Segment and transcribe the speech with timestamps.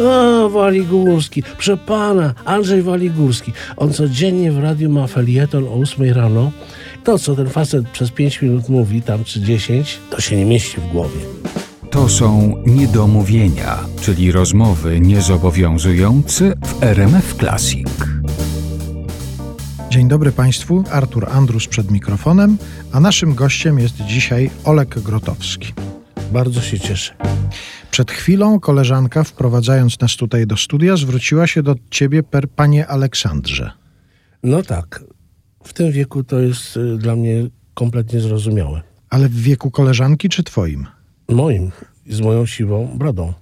[0.00, 3.52] O, Waligórski, proszę pana, Andrzej Waligórski.
[3.76, 6.52] On codziennie w radiu ma felieton o 8 rano.
[7.04, 10.80] To, co ten facet przez 5 minut mówi, tam czy 10, to się nie mieści
[10.80, 11.20] w głowie.
[11.90, 17.88] To są niedomówienia, czyli rozmowy niezobowiązujące w RMF Classic.
[19.90, 22.58] Dzień dobry Państwu, Artur Andrus przed mikrofonem,
[22.92, 25.72] a naszym gościem jest dzisiaj Olek Grotowski.
[26.32, 27.14] Bardzo się cieszę.
[27.90, 33.70] Przed chwilą koleżanka, wprowadzając nas tutaj do studia, zwróciła się do ciebie per panie Aleksandrze.
[34.42, 35.04] No tak,
[35.64, 38.82] w tym wieku to jest y, dla mnie kompletnie zrozumiałe.
[39.10, 40.86] Ale w wieku koleżanki czy twoim?
[41.28, 41.70] Moim,
[42.08, 43.32] z moją siwą brodą.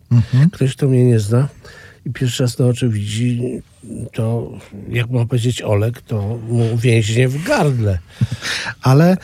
[0.52, 1.48] Ktoś, kto mnie nie zna
[2.04, 3.62] i pierwszy raz na oczy widzi,
[4.12, 4.52] to
[4.88, 7.98] jak ma powiedzieć Olek, to mu więźnie w gardle.
[8.82, 9.16] Ale e,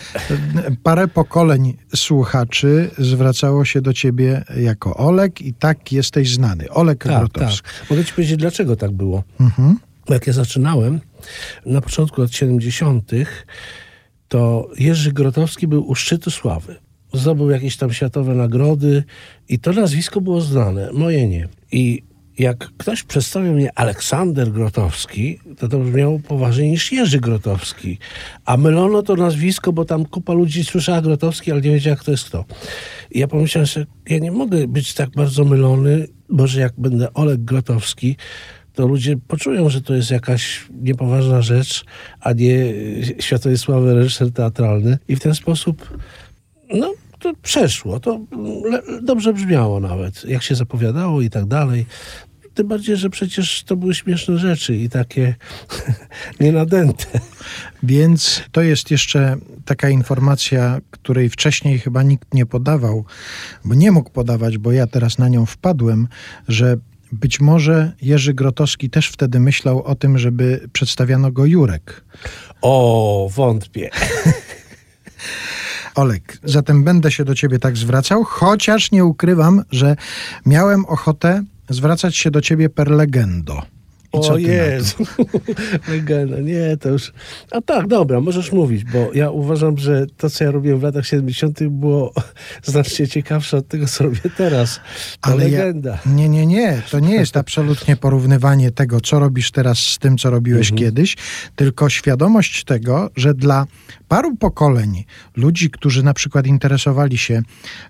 [0.83, 6.71] parę pokoleń słuchaczy zwracało się do ciebie jako Olek i tak jesteś znany.
[6.71, 7.63] Olek Tak, Grotowski.
[7.81, 7.91] tak.
[7.91, 9.25] Mogę ci powiedzieć, dlaczego tak było.
[9.41, 9.77] Mhm.
[10.09, 11.01] Jak ja zaczynałem,
[11.67, 13.11] na początku lat 70.,
[14.29, 16.77] to Jerzy Grotowski był u szczytu sławy.
[17.15, 19.05] Zdobył jakieś tam światowe nagrody
[19.49, 21.49] i to nazwisko było znane, moje nie.
[21.73, 22.03] I
[22.39, 27.99] jak ktoś przedstawił mnie Aleksander Grotowski, to to brzmiało poważniej niż Jerzy Grotowski.
[28.45, 32.25] A mylono to nazwisko, bo tam kupa ludzi słyszała Grotowski, ale nie wiedziała, kto jest
[32.25, 32.45] kto.
[33.11, 37.15] I ja pomyślałem sobie, ja nie mogę być tak bardzo mylony, bo że jak będę
[37.15, 38.17] Oleg Grotowski,
[38.73, 41.85] to ludzie poczują, że to jest jakaś niepoważna rzecz,
[42.21, 42.75] a nie
[43.21, 44.99] światowej sławy reżyser teatralny.
[45.09, 45.99] I w ten sposób,
[46.75, 48.01] no, to przeszło.
[48.01, 48.21] To
[49.03, 51.87] dobrze brzmiało nawet, jak się zapowiadało i tak dalej.
[52.55, 55.35] Tym bardziej, że przecież to były śmieszne rzeczy i takie
[56.41, 57.07] nienadęte.
[57.83, 63.05] Więc to jest jeszcze taka informacja, której wcześniej chyba nikt nie podawał,
[63.65, 66.09] bo nie mógł podawać, bo ja teraz na nią wpadłem,
[66.49, 66.77] że
[67.13, 72.05] być może Jerzy Grotowski też wtedy myślał o tym, żeby przedstawiano go Jurek.
[72.63, 73.91] O, wątpię.
[75.95, 79.97] Olek, zatem będę się do ciebie tak zwracał, chociaż nie ukrywam, że
[80.47, 83.63] miałem ochotę zwracać się do ciebie per legendo.
[84.13, 84.39] O?
[84.39, 84.97] Jezu,
[85.89, 87.13] legenda, nie, to już...
[87.51, 91.07] A tak, dobra, możesz mówić, bo ja uważam, że to, co ja robiłem w latach
[91.07, 91.63] 70.
[91.69, 92.13] było
[92.63, 94.81] znacznie ciekawsze od tego, co robię teraz.
[95.21, 95.99] To Ale ja- legenda.
[96.07, 96.83] Nie, nie, nie.
[96.91, 101.17] To nie jest absolutnie porównywanie tego, co robisz teraz z tym, co robiłeś kiedyś,
[101.57, 103.67] tylko świadomość tego, że dla
[104.09, 105.05] paru pokoleń
[105.37, 107.43] ludzi, którzy na przykład interesowali się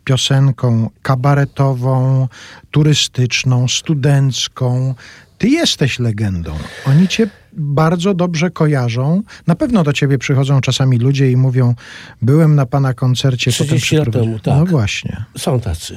[0.04, 2.28] piosenką kabaretową,
[2.70, 4.94] turystyczną, studencką,
[5.41, 6.55] ty jesteś legendą.
[6.87, 9.23] Oni cię bardzo dobrze kojarzą.
[9.47, 11.75] Na pewno do ciebie przychodzą czasami ludzie i mówią:
[12.23, 13.51] Byłem na pana koncercie.
[13.53, 14.55] potem 30 lat temu, tak.
[14.59, 15.25] No właśnie.
[15.39, 15.97] Są tacy.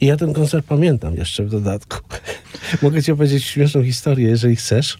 [0.00, 1.98] I ja ten koncert pamiętam jeszcze w dodatku.
[2.82, 4.98] Mogę ci opowiedzieć śmieszną historię, jeżeli chcesz.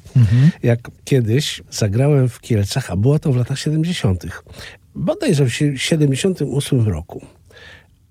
[0.62, 4.26] Jak kiedyś zagrałem w Kielcach, a było to w latach 70.
[4.94, 7.26] Bodajże w sie- 78 roku.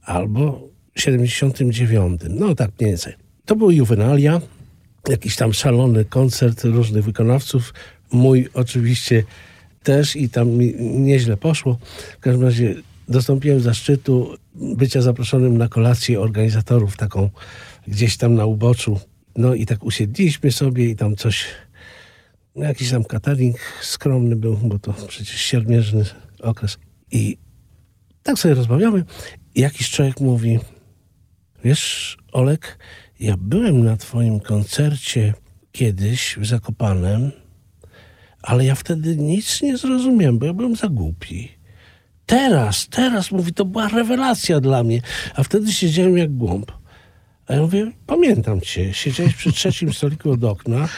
[0.06, 0.62] Albo
[0.96, 2.22] 79.
[2.30, 3.14] No tak mniej więcej.
[3.46, 4.42] To były juwenalia,
[5.10, 7.74] jakiś tam szalony koncert różnych wykonawców.
[8.12, 9.24] Mój oczywiście
[9.84, 11.78] też i tam mi nieźle poszło.
[12.18, 12.76] W każdym razie
[13.10, 17.30] dostąpiłem zaszczytu bycia zaproszonym na kolację organizatorów taką
[17.88, 19.00] gdzieś tam na uboczu.
[19.36, 21.46] No i tak usiedliśmy sobie i tam coś,
[22.56, 26.06] no jakiś tam catering skromny był, bo to przecież siermierzny
[26.42, 26.78] okres.
[27.12, 27.38] I
[28.24, 29.06] tak sobie rozmawiamy
[29.56, 30.60] jakiś człowiek mówi,
[31.64, 32.78] wiesz Olek,
[33.24, 35.34] ja byłem na twoim koncercie
[35.72, 37.32] kiedyś w Zakopanem,
[38.42, 41.52] ale ja wtedy nic nie zrozumiałem, bo ja byłem za głupi.
[42.26, 45.02] Teraz, teraz, mówi, to była rewelacja dla mnie.
[45.36, 46.72] A wtedy siedziałem jak głąb.
[47.48, 50.90] A ja mówię, pamiętam cię, siedziałeś przy trzecim stoliku od okna,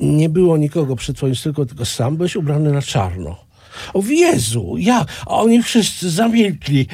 [0.00, 3.36] nie było nikogo przy twoim stoliku, tylko sam byłeś ubrany na czarno.
[3.94, 6.86] O Jezu, ja, a oni wszyscy zamilkli.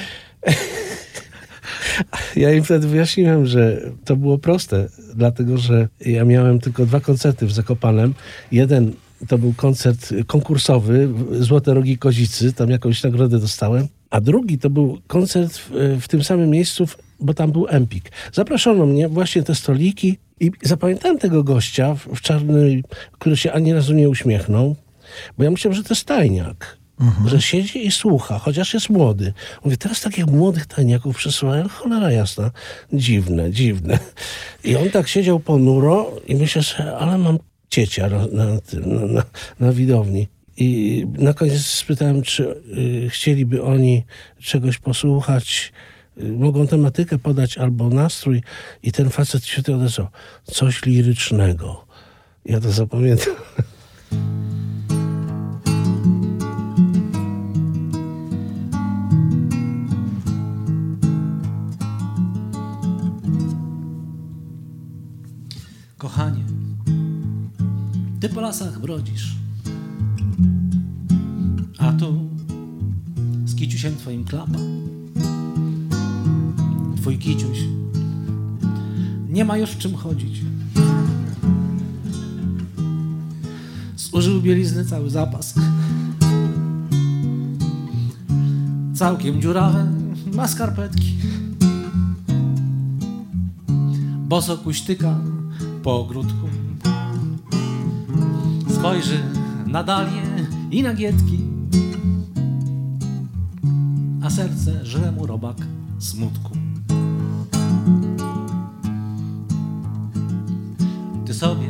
[2.37, 7.47] Ja im wtedy wyjaśniłem, że to było proste, dlatego że ja miałem tylko dwa koncerty
[7.47, 8.15] w Zakopanem.
[8.53, 8.93] Jeden
[9.29, 11.09] to był koncert konkursowy,
[11.41, 13.89] Złote Rogi Kozicy, tam jakąś nagrodę dostałem.
[14.11, 15.71] A drugi to był koncert w,
[16.01, 16.87] w tym samym miejscu,
[17.21, 18.13] bo tam był Empik.
[18.33, 22.21] Zaproszono mnie właśnie te stoliki i zapamiętałem tego gościa w, w
[23.13, 24.77] który się ani razu nie uśmiechnął,
[25.39, 26.79] bo ja myślałem, że to jest tajniak.
[27.27, 29.33] Że siedzi i słucha, chociaż jest młody.
[29.65, 32.51] Mówię, teraz takich młodych tajniaków przesyłają, cholera jasna.
[32.93, 33.99] Dziwne, dziwne.
[34.65, 37.39] I on tak siedział ponuro i myślę sobie, ale mam
[37.71, 38.45] ciecia na, na,
[39.07, 39.23] na,
[39.61, 40.29] na, widowni.
[40.57, 42.63] I na koniec spytałem, czy
[43.07, 44.05] y, chcieliby oni
[44.41, 45.73] czegoś posłuchać
[46.19, 48.43] y, mogą tematykę podać albo nastrój
[48.83, 50.07] i ten facet się odezwał.
[50.45, 51.87] Coś lirycznego.
[52.45, 53.35] Ja to zapamiętam.
[68.29, 69.35] Ty po lasach brodzisz,
[71.79, 72.29] a tu
[73.45, 74.59] z kiciusiem twoim klapa.
[76.97, 77.59] Twój kiciuś
[79.29, 80.43] nie ma już w czym chodzić.
[83.97, 85.55] Zużył bielizny cały zapas.
[88.95, 89.93] Całkiem dziurawe
[90.35, 91.15] ma skarpetki.
[94.29, 95.19] Boso kuśtyka
[95.83, 96.46] po ogródku.
[98.87, 99.23] Spojrzy
[99.67, 100.23] na dalię
[100.71, 101.39] i na gietki,
[104.23, 105.57] a serce żre mu robak
[105.99, 106.51] smutku.
[111.25, 111.69] Ty sobie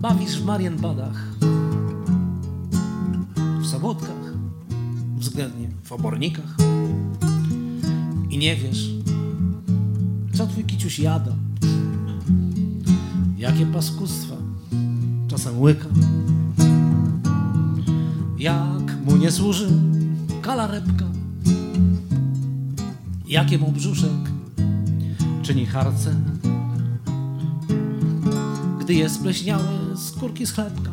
[0.00, 1.36] bawisz w Marienbadach,
[3.60, 4.34] w Sobotkach,
[5.16, 6.56] względnie w Obornikach
[8.30, 8.90] i nie wiesz,
[10.32, 11.32] co twój kiciuś jada,
[13.38, 14.39] jakie paskudztwa
[15.40, 15.88] czasem łyka.
[18.38, 19.68] Jak mu nie służy
[20.42, 21.04] kalarepka,
[23.26, 24.10] jakie mu brzuszek
[25.42, 26.14] czyni harce,
[28.80, 30.90] gdy jest spleśniałe skórki z chlebka.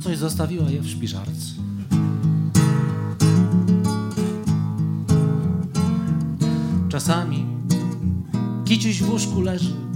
[0.00, 1.54] Coś zostawiła je w szpiżarce.
[6.88, 7.46] Czasami
[8.64, 9.87] kiciuś w łóżku leży,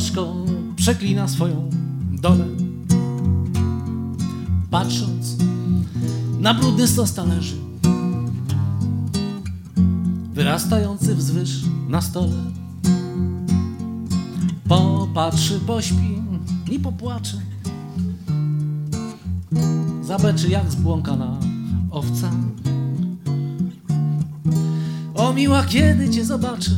[0.00, 0.34] gorzko
[0.76, 1.70] przeklina swoją
[2.12, 2.44] dolę,
[4.70, 5.36] patrząc
[6.40, 7.56] na brudny stos talerzy,
[10.34, 12.36] wyrastający wzwyż na stole.
[14.68, 16.22] Popatrzy, pośpi
[16.70, 17.36] i popłacze,
[20.02, 21.36] zabeczy jak zbłąkana
[21.90, 22.30] owca.
[25.14, 26.70] O miła, kiedy cię zobaczę,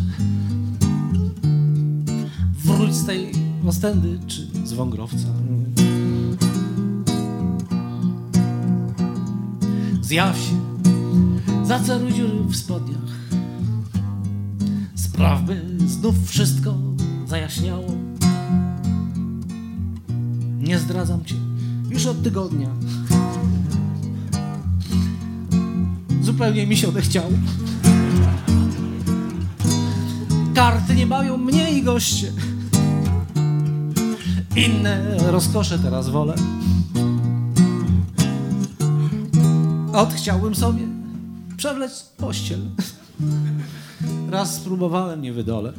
[2.92, 3.32] wróć z tej
[3.66, 5.28] Ostendy czy z Wągrowca.
[10.02, 10.56] Zjaw się,
[11.64, 13.30] zaceruj dziury w spodniach,
[14.94, 16.74] spraw, by znów wszystko
[17.26, 17.86] zajaśniało.
[20.58, 21.34] Nie zdradzam cię
[21.90, 22.68] już od tygodnia.
[26.22, 27.30] Zupełnie mi się odechciało.
[30.54, 32.32] Karty nie bawią mnie i goście.
[34.56, 36.34] Inne rozkosze teraz wolę.
[39.92, 40.86] Odchciałbym sobie
[41.56, 42.60] przewlec pościel.
[44.30, 45.72] Raz spróbowałem, nie wydolę.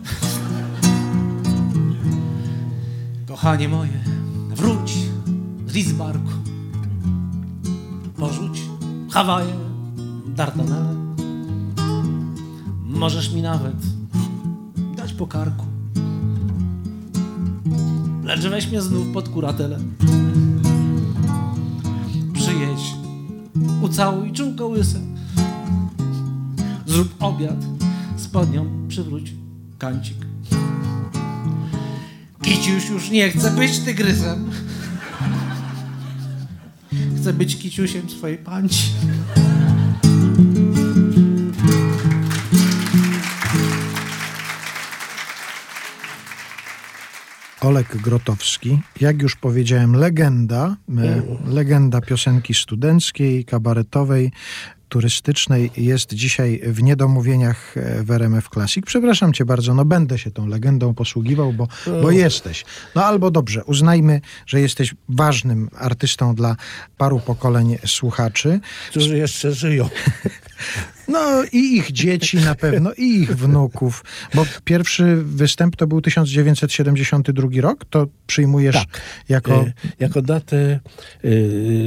[3.28, 4.04] Kochanie moje,
[4.50, 4.94] wróć
[5.68, 6.31] z Lidzbarku.
[8.18, 8.62] Porzuć
[9.12, 9.54] Hawaje,
[10.28, 10.96] Dardanelle.
[12.84, 13.75] Możesz mi nawet
[14.98, 15.62] dać po karku.
[18.36, 19.80] Lecz weź mnie znów pod kuratelę.
[22.34, 22.94] Przyjedź,
[23.82, 25.00] ucałuj czółko łyse.
[26.86, 27.66] Zrób obiad,
[28.18, 29.34] spodnią przywróć
[29.78, 30.18] kancik.
[32.42, 34.52] Kiciuś już nie chce być tygrysem.
[37.18, 38.84] Chce być kiciusiem swojej panci.
[47.63, 54.32] Olek Grotowski, jak już powiedziałem, legenda, e, legenda piosenki studenckiej, kabaretowej,
[54.89, 58.86] turystycznej jest dzisiaj w niedomówieniach e, w RMF Classic.
[58.86, 61.67] Przepraszam cię bardzo, no będę się tą legendą posługiwał, bo,
[62.01, 62.65] bo jesteś.
[62.96, 66.55] No albo dobrze, uznajmy, że jesteś ważnym artystą dla
[66.98, 68.60] paru pokoleń słuchaczy.
[68.89, 69.89] Którzy jeszcze żyją.
[71.07, 77.48] No i ich dzieci na pewno, i ich wnuków, bo pierwszy występ to był 1972
[77.62, 79.01] rok, to przyjmujesz Tak.
[79.29, 79.53] jako...
[79.53, 80.79] E, jako datę
[81.24, 81.29] e,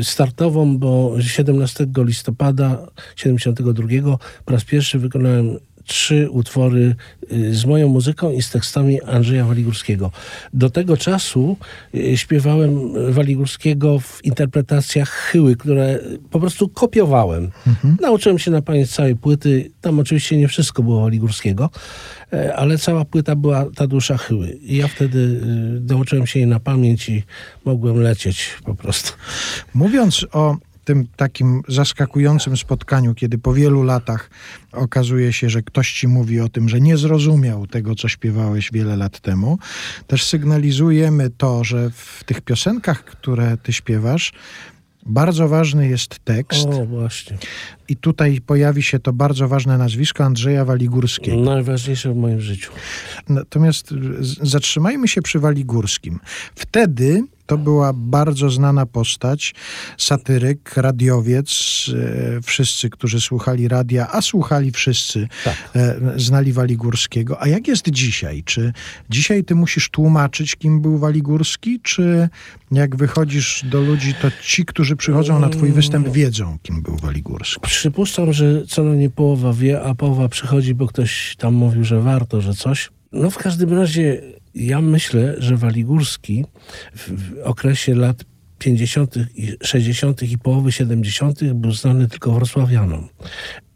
[0.05, 6.95] startową, bo 17 listopada 72 po raz pierwszy wykonałem trzy utwory
[7.33, 10.11] y, z moją muzyką i z tekstami Andrzeja Waligórskiego.
[10.55, 11.57] Do tego czasu
[11.95, 15.99] y, śpiewałem Waligórskiego w interpretacjach chyły, które
[16.31, 17.51] po prostu kopiowałem.
[18.01, 19.71] Nauczyłem się na pamięć całej płyty.
[19.81, 21.71] Tam oczywiście nie wszystko było Waligórskiego,
[22.33, 24.49] e, ale cała płyta była ta dusza chyły.
[24.49, 27.23] I ja wtedy y, nauczyłem się jej na pamięć i
[27.65, 29.13] mogłem lecieć po prostu.
[29.75, 34.31] Mówiąc o tym takim zaskakującym spotkaniu, kiedy po wielu latach
[34.73, 38.97] okazuje się, że ktoś ci mówi o tym, że nie zrozumiał tego, co śpiewałeś wiele
[38.97, 39.59] lat temu,
[40.07, 44.33] też sygnalizujemy to, że w tych piosenkach, które ty śpiewasz,
[45.07, 46.67] bardzo ważny jest tekst.
[46.67, 47.39] O, właśnie.
[47.89, 51.37] I tutaj pojawi się to bardzo ważne nazwisko Andrzeja Waligórskiego.
[51.37, 52.73] Najważniejsze w moim życiu.
[53.29, 53.95] Natomiast
[54.43, 56.21] zatrzymajmy się przy Waligórskim.
[56.55, 59.55] Wtedy to była bardzo znana postać,
[59.99, 61.51] satyryk, radiowiec.
[62.39, 65.71] E, wszyscy, którzy słuchali radia, a słuchali wszyscy, Tak.
[65.77, 67.43] e, znali Waligórskiego.
[67.43, 68.43] A jak jest dzisiaj?
[68.45, 68.73] Czy
[69.11, 71.81] dzisiaj ty musisz tłumaczyć, kim był Waligórski?
[71.83, 72.29] Czy
[72.73, 77.61] jak wychodzisz do ludzi, to ci, którzy przychodzą na twój występ, wiedzą, kim był Waligórski?
[77.61, 82.41] Przypuszczam, że co najmniej połowa wie, a połowa przychodzi, bo ktoś tam mówił, że warto,
[82.41, 82.91] że coś.
[83.13, 84.23] No w każdym razie
[84.57, 86.45] ja myślę, że Waligórski
[86.97, 87.11] w,
[87.45, 88.25] okresie lat
[88.59, 90.23] 50., i 60.
[90.23, 91.53] i połowy 70.
[91.55, 93.09] był znany tylko wrocławianom.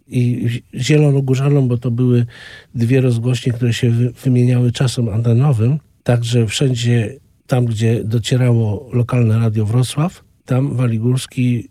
[0.08, 2.26] I zielonogórzanom, bo to były
[2.74, 5.78] dwie rozgłośnie, które się wy, wymieniały czasem antenowym.
[6.02, 11.68] Także wszędzie tam, gdzie docierało lokalne radio Wrocław, tam Waligórski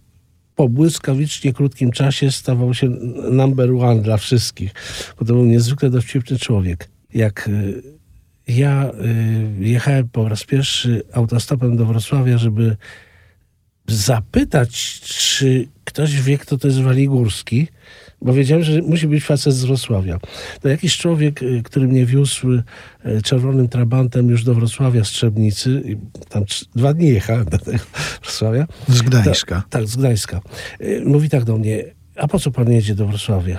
[0.56, 2.90] po błyskawicznie krótkim czasie stawał się
[3.32, 4.74] number one dla wszystkich,
[5.20, 6.90] bo to był niezwykle dowcipny człowiek.
[7.14, 7.99] Jak y,
[8.50, 8.92] ja
[9.62, 12.78] y, jechałem po raz pierwszy autostopem do Wrocławia, żeby
[13.88, 17.68] zapytać, czy ktoś wie, kto to jest Waligórski,
[18.22, 20.20] bo wiedziałem, że musi być facet z Wrocławia.
[20.62, 22.64] To jakiś człowiek, y, który mnie wiózł y,
[23.24, 25.84] czerwonym trabantem już do Wrocławia z Trzebnicy,
[26.30, 26.44] tam
[26.76, 27.84] dwa dni jechałem do tego
[28.24, 29.64] Wrocławia, Z Gdańska.
[29.70, 30.42] tak, z Gdańska.
[31.06, 31.84] Mówi tak do mnie,
[32.16, 33.58] a po co pan jedzie do Wrocławia?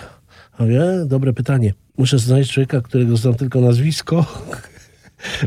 [0.58, 1.74] A mówię, e, dobre pytanie.
[1.98, 4.26] Muszę znaleźć człowieka, którego znam tylko nazwisko.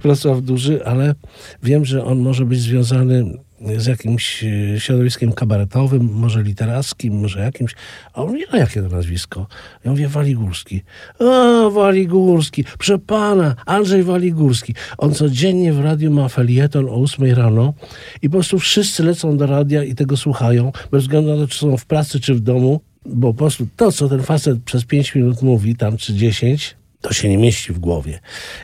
[0.01, 1.15] Wrocław duży, ale
[1.63, 3.37] wiem, że on może być związany
[3.77, 7.75] z jakimś e, środowiskiem kabaretowym, może literackim, może jakimś.
[8.13, 9.47] A on mówi, a jakie to nazwisko?
[9.85, 10.81] Ja mówię, Waligórski.
[11.19, 14.75] O, Waligórski, proszę pana, Andrzej Waligórski.
[14.97, 17.73] On codziennie w radiu ma felieton o 8 rano
[18.21, 21.59] i po prostu wszyscy lecą do radia i tego słuchają, bez względu na to, czy
[21.59, 25.15] są w pracy, czy w domu, bo po prostu to, co ten facet przez 5
[25.15, 28.19] minut mówi, tam czy 10, to się nie mieści w głowie.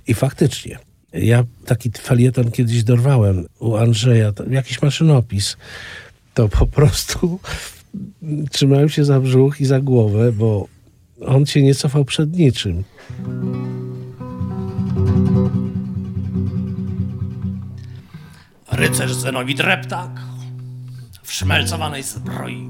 [0.07, 0.79] I faktycznie,
[1.13, 5.57] ja taki felieton kiedyś dorwałem u Andrzeja, jakiś maszynopis.
[6.33, 7.39] To po prostu
[8.51, 10.67] trzymałem się za brzuch i za głowę, bo
[11.25, 12.83] on się nie cofał przed niczym.
[18.71, 20.21] Rycerz Zenowit Reptak
[21.23, 22.69] w szmelcowanej zbroi.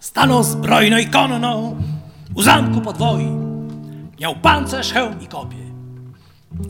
[0.00, 1.76] Stanął zbrojno i konno
[2.34, 3.28] u zamku podwoi.
[4.20, 5.63] Miał pancerz, hełm i kopie,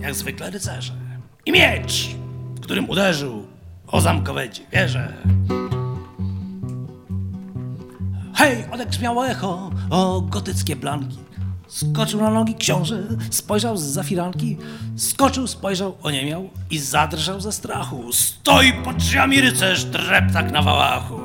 [0.01, 0.93] jak zwykle rycerze.
[1.47, 2.11] I miecz,
[2.61, 3.47] którym uderzył
[3.87, 5.13] o zamkowe wieże.
[8.35, 11.19] Hej, odebrzmiało echo o gotyckie blanki.
[11.69, 14.57] Skoczył na nogi książę, spojrzał z zafiranki,
[14.97, 18.13] skoczył, spojrzał, oniemiał i zadrżał ze strachu.
[18.13, 21.21] Stoi pod drzwiami rycerz, dreptak na wałachu.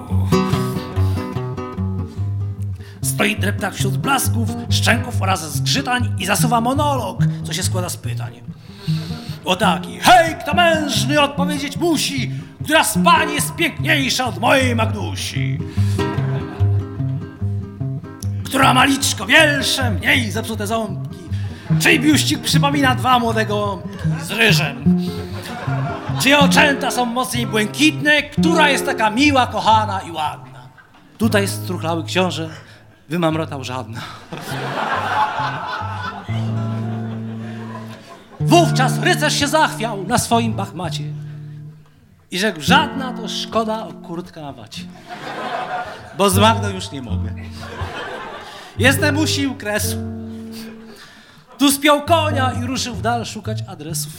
[3.19, 8.33] Stoi dreptak wśród blasków, szczęków oraz zgrzytań i zasuwa monolog, co się składa z pytań.
[9.45, 12.31] O taki, hej, kto mężny odpowiedzieć musi,
[12.63, 15.57] która z pań jest piękniejsza od mojej Magdusi
[18.43, 21.19] która ma liczko większe, mniej zepsute ząbki.
[21.79, 24.97] Czyj biuścik przypomina dwa młode gołąbki z ryżem.
[26.21, 30.69] Czyje oczęta są mocniej błękitne, która jest taka miła, kochana i ładna.
[31.17, 32.49] Tutaj struchlały książę,
[33.09, 34.01] wymamrotał żadna.
[38.39, 41.03] Wówczas rycerz się zachwiał na swoim bachmacie
[42.31, 44.81] i rzekł, żadna to szkoda o kurtka na wacie,
[46.17, 47.33] bo z Magdą już nie mogę.
[48.77, 49.97] Jestem u sił kresu.
[51.57, 54.13] Tu spiął konia i ruszył w dal szukać adresów.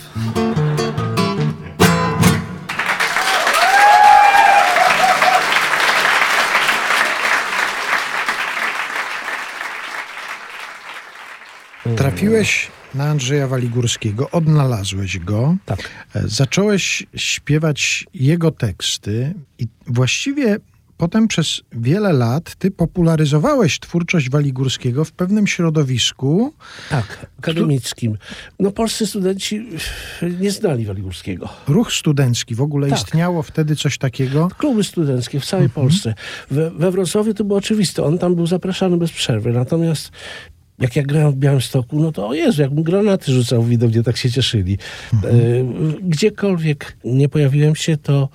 [11.96, 15.90] Trafiłeś na Andrzeja Waligórskiego, odnalazłeś go, Tak.
[16.14, 20.56] e, zacząłeś śpiewać jego teksty i właściwie
[20.96, 26.52] potem przez wiele lat ty popularyzowałeś twórczość Waligórskiego w pewnym środowisku.
[26.90, 28.18] Tak, akademickim.
[28.58, 29.66] No polscy studenci
[30.40, 31.48] nie znali Waligórskiego.
[31.68, 32.98] Ruch studencki w ogóle Tak.
[32.98, 34.48] istniało wtedy coś takiego.
[34.58, 36.14] Kluby studenckie w całej Polsce.
[36.50, 38.04] We, we Wrocławiu to było oczywiste.
[38.04, 39.52] On tam był zapraszany bez przerwy.
[39.52, 40.10] Natomiast
[40.80, 44.30] jak ja grałem w Białymstoku, no to o Jezu, jakbym granaty rzucał, widownie tak się
[44.30, 44.78] cieszyli.
[45.12, 45.18] E,
[46.02, 48.28] gdziekolwiek nie pojawiłem się, to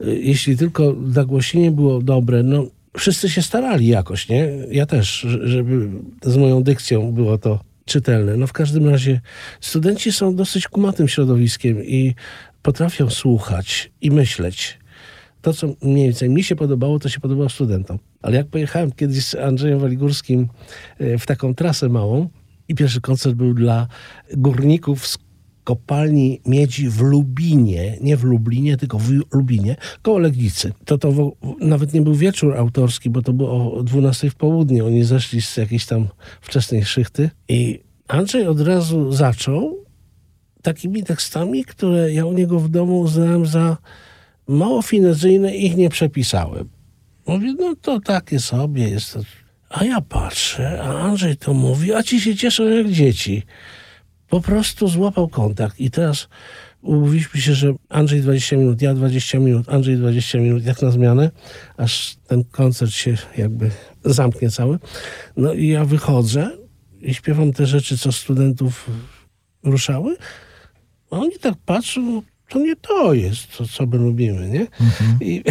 [0.00, 2.66] y, jeśli tylko nagłośnienie było dobre, no
[2.98, 4.48] wszyscy się starali jakoś, nie?
[4.70, 5.88] Ja też, żeby
[6.22, 8.36] z moją dykcją było to czytelne.
[8.36, 9.20] No w każdym razie
[9.60, 12.14] studenci są dosyć kumatym środowiskiem i
[12.62, 14.78] potrafią słuchać i myśleć.
[15.42, 17.98] To, co mniej więcej mi się podobało, to się podobało studentom.
[18.22, 20.48] Ale jak pojechałem kiedyś z Andrzejem Waligórskim
[20.98, 22.28] e, w taką trasę małą
[22.68, 23.88] i pierwszy koncert był dla
[24.36, 25.18] górników z
[25.64, 30.72] kopalni miedzi w Lubinie, nie w Lublinie, tylko w Lubinie, koło Legnicy.
[30.84, 34.84] To, to w, nawet nie był wieczór autorski, bo to było o 12 w południe.
[34.84, 36.08] Oni zeszli z jakiejś tam
[36.40, 39.84] wczesnej szychty i Andrzej od razu zaczął
[40.62, 43.76] takimi tekstami, które ja u niego w domu uznałem za
[44.48, 46.68] mało finezyjne i ich nie przepisałem.
[47.26, 49.18] Mówię, no to takie sobie jest.
[49.68, 53.42] A ja patrzę, a Andrzej to mówi, a ci się cieszą jak dzieci
[54.28, 56.28] po prostu złapał kontakt i teraz
[56.82, 61.30] umówiliśmy się, że Andrzej 20 minut, ja 20 minut, Andrzej 20 minut, jak na zmianę,
[61.76, 63.70] aż ten koncert się jakby
[64.04, 64.78] zamknie cały.
[65.36, 66.50] No i ja wychodzę
[67.00, 68.90] i śpiewam te rzeczy, co studentów
[69.62, 70.16] ruszały,
[71.10, 72.22] a oni tak patrzą,
[72.52, 74.60] to nie to jest, co, co my lubimy, nie?
[74.60, 75.18] Mhm.
[75.20, 75.42] I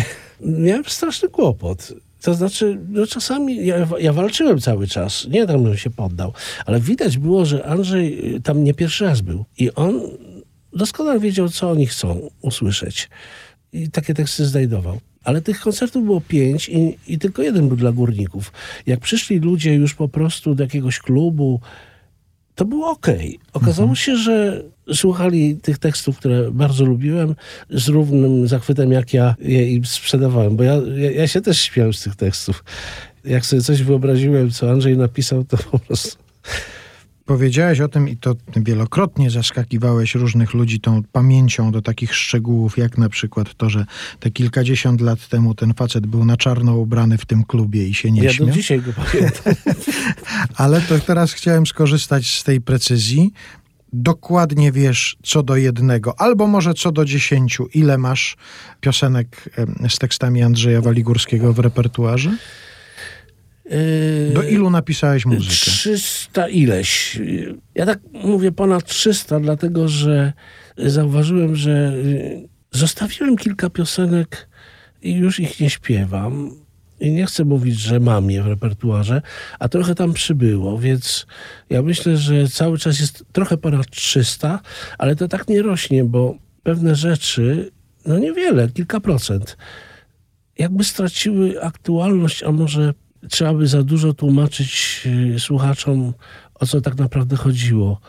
[0.65, 1.93] miałem straszny kłopot.
[2.22, 6.34] To znaczy, no czasami ja, ja, walczyłem cały czas, nie tam bym się poddał,
[6.65, 10.01] ale widać było, że Andrzej y, tam nie pierwszy raz był i on
[10.74, 13.10] doskonale wiedział, co oni chcą usłyszeć.
[13.74, 15.00] I takie teksty znajdował.
[15.24, 18.51] Ale tych koncertów było pięć i, i tylko jeden był dla górników.
[18.86, 21.62] Jak przyszli ludzie już po prostu do jakiegoś klubu,
[22.55, 23.08] to było ok.
[23.53, 23.96] Okazało mhm.
[23.96, 27.36] się, że słuchali tych tekstów, które bardzo lubiłem,
[27.70, 31.93] z równym zachwytem, jak ja je im sprzedawałem, bo ja, ja, ja się też śmiałem
[31.93, 32.63] z tych tekstów.
[33.25, 36.17] Jak sobie coś wyobraziłem, co Andrzej napisał, to po prostu
[37.25, 42.97] Powiedziałeś o tym i to wielokrotnie zaskakiwałeś różnych ludzi tą pamięcią do takich szczegółów, jak
[42.97, 43.85] na przykład to, że
[44.19, 48.11] te kilkadziesiąt lat temu ten facet był na czarno ubrany w tym klubie i się
[48.11, 48.47] nie ja śmiał.
[48.47, 49.53] Ja do dzisiaj go pamiętam.
[50.55, 53.33] Ale to teraz chciałem skorzystać z tej precyzji.
[53.93, 58.37] Dokładnie wiesz co do jednego, albo może co do dziesięciu, ile masz
[58.81, 59.50] piosenek
[59.89, 62.37] z tekstami Andrzeja Waligórskiego w repertuarze?
[64.34, 65.53] Do ilu napisałeś muzykę?
[65.53, 67.20] 300 ileś.
[67.75, 70.34] Ja tak mówię ponad 300, dlatego że
[70.77, 74.50] zauważyłem, że y, zostawiłem kilka piosenek
[75.01, 76.51] i już ich nie śpiewam.
[77.00, 79.22] I nie chcę mówić, że mam je w repertuarze,
[79.60, 81.27] a trochę tam przybyło, więc
[81.70, 84.60] ja myślę, że cały czas jest trochę ponad 300,
[84.98, 87.72] ale to tak nie rośnie, bo pewne rzeczy,
[88.05, 89.57] no niewiele, kilka procent,
[90.57, 92.94] jakby straciły aktualność, a może
[93.29, 95.01] trzeba by za dużo tłumaczyć
[95.36, 96.14] y, słuchaczom,
[96.55, 98.00] o co tak naprawdę chodziło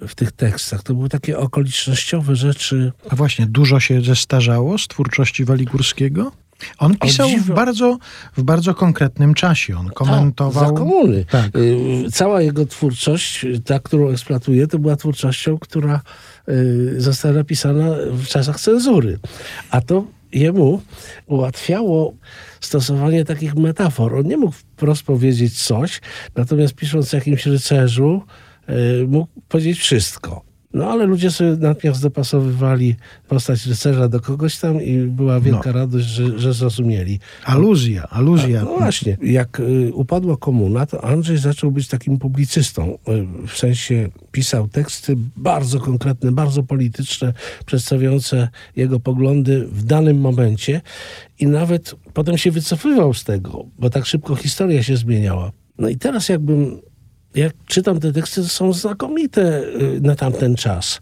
[0.00, 0.82] w tych tekstach.
[0.82, 2.92] To były takie okolicznościowe rzeczy.
[3.10, 6.32] A właśnie, dużo się zestarzało z twórczości Waligórskiego?
[6.78, 7.98] On pisał w bardzo,
[8.36, 9.78] w bardzo konkretnym czasie.
[9.78, 10.68] On tak, komentował.
[10.68, 11.24] Za komuny.
[11.30, 11.56] Tak.
[11.56, 16.00] Y, cała jego twórczość, ta, którą eksploatuje, to była twórczością, która
[16.48, 19.18] y, została napisana w czasach cenzury.
[19.70, 20.82] A to jemu
[21.26, 22.14] ułatwiało
[22.60, 24.14] stosowanie takich metafor.
[24.14, 26.00] On nie mógł wprost powiedzieć coś,
[26.36, 28.22] natomiast pisząc o jakimś rycerzu,
[29.02, 30.47] y, mógł powiedzieć wszystko.
[30.74, 32.96] No ale ludzie sobie natychmiast dopasowywali
[33.28, 35.78] postać rycerza do kogoś tam i była wielka no.
[35.78, 37.20] radość, że, że zrozumieli.
[37.44, 38.64] Aluzja, aluzja.
[38.64, 39.16] No właśnie.
[39.22, 42.98] Jak y, upadła komuna, to Andrzej zaczął być takim publicystą.
[43.08, 47.32] Y, w sensie pisał teksty bardzo konkretne, bardzo polityczne,
[47.66, 50.80] przedstawiające jego poglądy w danym momencie
[51.38, 55.52] i nawet potem się wycofywał z tego, bo tak szybko historia się zmieniała.
[55.78, 56.80] No i teraz jakbym
[57.38, 61.00] jak czytam te teksty, to są znakomite y, na tamten czas.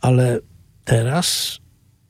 [0.00, 0.38] Ale
[0.84, 1.58] teraz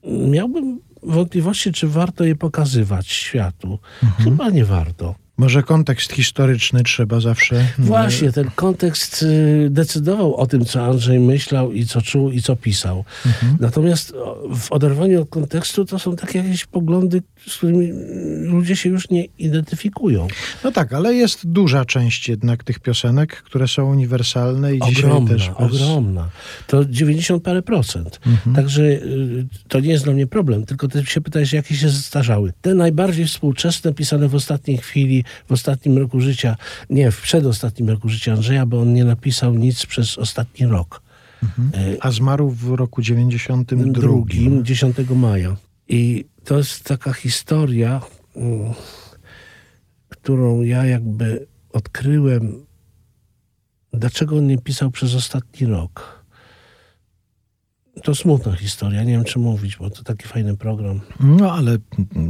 [0.05, 3.79] miałbym wątpliwości, czy warto je pokazywać światu.
[4.03, 4.25] Mhm.
[4.25, 5.15] Chyba nie warto.
[5.41, 7.57] Może kontekst historyczny trzeba zawsze.
[7.57, 12.43] Mm, Właśnie, ten kontekst y, decydował o tym, co Andrzej myślał i co czuł i
[12.43, 13.05] co pisał.
[13.27, 13.57] Mhm.
[13.61, 14.13] Natomiast
[14.57, 17.93] w oderwaniu od kontekstu to są takie jakieś poglądy, z którymi
[18.43, 20.29] ludzie się już nie identyfikują.
[20.65, 25.57] No tak, ale jest duża część jednak tych piosenek, które są uniwersalne i ogromna, dzisiaj
[25.57, 25.71] też.
[25.71, 25.83] Bez...
[25.83, 26.29] Ogromna.
[26.67, 28.21] To 90 parę procent.
[28.27, 28.57] Mhm.
[28.57, 32.53] Także y, to nie jest dla mnie problem, tylko ty się pytałeś, jakie się zestarzały.
[32.61, 36.57] Te najbardziej współczesne, pisane w ostatniej chwili, w ostatnim roku życia,
[36.91, 41.03] nie, w przedostatnim roku życia Andrzeja, bo on nie napisał nic przez ostatni rok.
[41.43, 41.71] Mhm.
[41.75, 43.93] E, A zmarł w roku 92.
[43.93, 45.57] Drugim, 10 maja.
[45.89, 48.01] I to jest taka historia,
[50.09, 52.67] którą ja jakby odkryłem,
[53.93, 56.25] dlaczego on nie pisał przez ostatni rok.
[58.03, 61.01] To smutna historia, nie wiem czy mówić, bo to taki fajny program.
[61.21, 61.79] No ale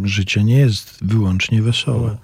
[0.04, 2.16] życie nie jest wyłącznie wesołe.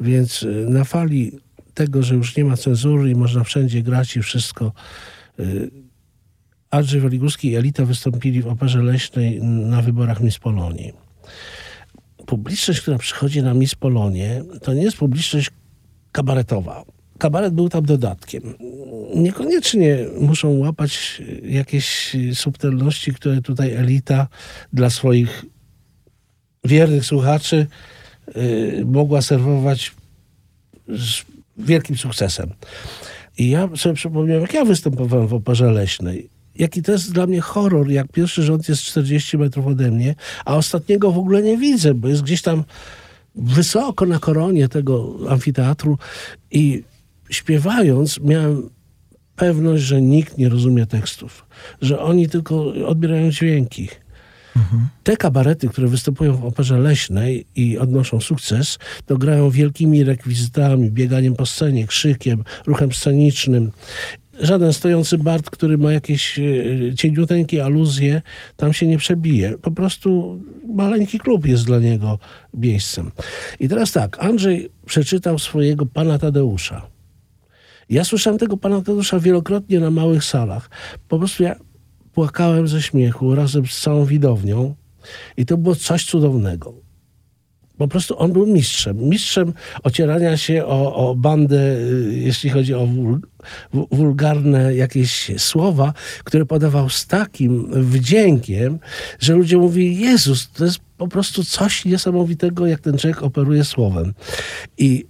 [0.00, 1.32] Więc y, na fali
[1.74, 4.72] tego, że już nie ma cenzury i można wszędzie grać i wszystko,
[5.40, 5.70] y,
[6.70, 10.92] Andrzej Waligórski i Elita wystąpili w Operze Leśnej na wyborach Miss Polonii.
[12.26, 15.50] Publiczność, która przychodzi na Miss Polonię, to nie jest publiczność
[16.12, 16.84] kabaretowa.
[17.18, 18.42] Kabaret był tam dodatkiem.
[19.14, 24.28] Niekoniecznie muszą łapać jakieś subtelności, które tutaj Elita
[24.72, 25.44] dla swoich
[26.64, 27.66] wiernych słuchaczy
[28.84, 29.94] mogła serwować
[30.88, 31.22] z
[31.56, 32.50] wielkim sukcesem.
[33.38, 36.28] I ja sobie przypomniałem, jak ja występowałem w Operze Leśnej.
[36.54, 40.14] Jaki to jest dla mnie horror, jak pierwszy rząd jest 40 metrów ode mnie,
[40.44, 42.64] a ostatniego w ogóle nie widzę, bo jest gdzieś tam
[43.34, 45.98] wysoko na koronie tego amfiteatru
[46.50, 46.82] i
[47.30, 48.70] śpiewając miałem
[49.36, 51.46] pewność, że nikt nie rozumie tekstów,
[51.82, 53.88] że oni tylko odbierają dźwięki.
[55.02, 61.34] Te kabarety, które występują w operze leśnej i odnoszą sukces, to grają wielkimi rekwizytami, bieganiem
[61.36, 63.70] po scenie, krzykiem, ruchem scenicznym.
[64.40, 66.42] Żaden stojący Bart, który ma jakieś e,
[66.94, 68.22] cieniuteńkie aluzje,
[68.56, 69.58] tam się nie przebije.
[69.58, 70.40] Po prostu
[70.74, 72.18] maleńki klub jest dla niego
[72.54, 73.10] miejscem.
[73.60, 76.86] I teraz tak, Andrzej przeczytał swojego pana Tadeusza.
[77.90, 80.70] Ja słyszałem tego pana Tadeusza wielokrotnie na małych salach.
[81.08, 81.56] Po prostu ja
[82.18, 84.74] płakałem ze śmiechu razem z całą widownią
[85.36, 86.74] i to było coś cudownego.
[87.76, 89.08] Po prostu on był mistrzem.
[89.08, 89.52] Mistrzem
[89.82, 93.20] ocierania się o, o bandę, y, jeśli chodzi o wul,
[93.72, 95.92] wulgarne jakieś słowa,
[96.24, 98.78] które podawał z takim wdziękiem,
[99.18, 104.14] że ludzie mówili, Jezus, to jest po prostu coś niesamowitego, jak ten człowiek operuje słowem.
[104.78, 105.04] I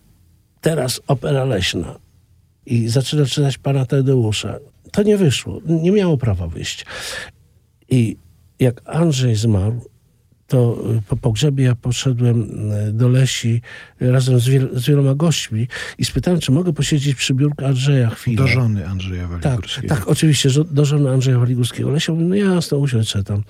[0.60, 1.98] teraz opera leśna.
[2.66, 4.58] I zaczyna czytać pana Tadeusza.
[4.92, 5.60] To nie wyszło.
[5.66, 6.86] Nie miało prawa wyjść.
[7.90, 8.16] I
[8.60, 9.80] jak Andrzej zmarł,
[10.46, 12.50] to po pogrzebie ja poszedłem
[12.92, 13.62] do Lesi
[14.00, 18.36] razem z, wiel z wieloma gośćmi i spytałem, czy mogę posiedzieć przy biurku Andrzeja chwilę.
[18.36, 19.88] Do żony Andrzeja Tak, Waligórskiego.
[19.88, 21.90] tak, oczywiście, że do żony Andrzeja Waligórskiego.
[21.90, 23.42] Lesia mówi, no jasno, usiądź tam.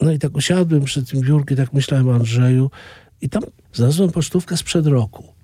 [0.00, 2.70] No i tak usiadłem przy tym biurku i tak myślałem o Andrzeju
[3.20, 5.34] i tam znalazłem pocztówkę sprzed roku.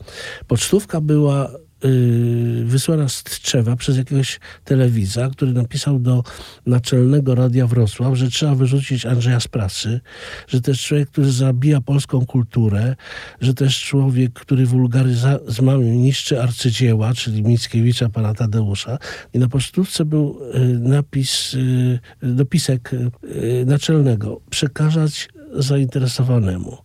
[0.47, 1.51] Pocztówka była
[1.85, 6.23] yy, wysłana z Tczewa przez jakiegoś telewidza, który napisał do
[6.67, 10.01] naczelnego Radia Wrocław, że trzeba wyrzucić Andrzeja z pracy,
[10.49, 12.97] że jest człowiek, który zabija polską kulturę,
[13.41, 18.99] że jest człowiek, który wulgaryzmami niszczy arcydzieła, czyli Mickiewicza, pana Tadeusza.
[19.35, 24.41] I na pocztówce był yy, napis, yy, dopisek yy, naczelnego.
[24.51, 26.79] Przekazać zainteresowanemu.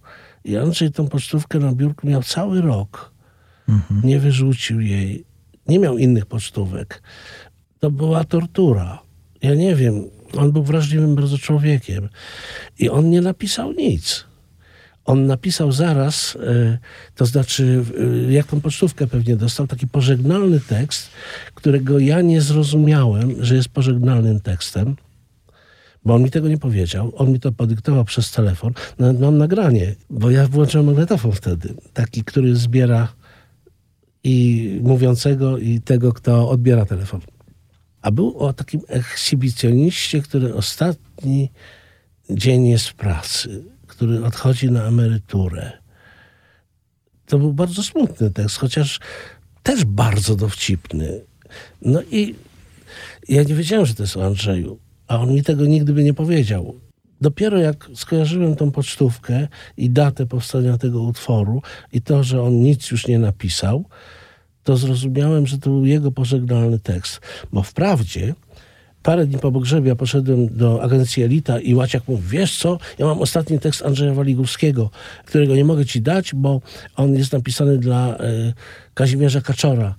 [0.45, 3.12] I Andrzej tą pocztówkę na biurku miał cały rok
[4.03, 5.25] nie wyrzucił jej.
[5.67, 7.01] Nie miał innych pocztówek.
[7.79, 8.99] To była tortura.
[9.41, 10.03] Ja nie wiem.
[10.38, 12.09] On był wrażliwym bardzo człowiekiem.
[12.79, 14.25] I on nie napisał nic.
[15.05, 16.77] On napisał zaraz, y,
[17.15, 17.83] to znaczy,
[18.27, 21.09] y, jak tą pocztówkę pewnie dostał, taki pożegnalny tekst,
[21.53, 24.95] którego ja nie zrozumiałem, że jest pożegnalnym tekstem,
[26.05, 27.12] bo on mi tego nie powiedział.
[27.15, 28.73] On mi to podyktował przez telefon.
[28.99, 33.07] Nawet mam nagranie, bo ja włączyłem magnetofon wtedy, taki, który zbiera
[34.23, 37.21] i mówiącego, i tego, kto odbiera telefon.
[38.01, 41.49] A był o takim ekshibicjoniście, który ostatni
[42.29, 45.71] dzień jest w pracy, który odchodzi na emeryturę.
[47.25, 48.99] To był bardzo smutny tekst, chociaż
[49.63, 51.21] też bardzo dowcipny.
[51.81, 52.36] No i
[53.29, 56.13] ja nie wiedziałem, że to jest o Andrzeju, a on mi tego nigdy by nie
[56.13, 56.79] powiedział.
[57.23, 61.62] Dopiero jak skojarzyłem tą pocztówkę i datę powstania tego utworu
[61.93, 63.86] i to, że on nic już nie napisał,
[64.63, 67.21] to zrozumiałem, że to był jego pożegnalny tekst.
[67.53, 68.33] Bo wprawdzie
[69.03, 73.21] parę dni po pogrzebie poszedłem do agencji Elita i Łaciak mówi, wiesz co, ja mam
[73.21, 74.89] ostatni tekst Andrzeja Waligórskiego,
[75.25, 76.62] którego nie mogę ci dać, bo
[76.95, 78.53] on jest napisany dla e,
[78.93, 79.95] Kazimierza Kaczora.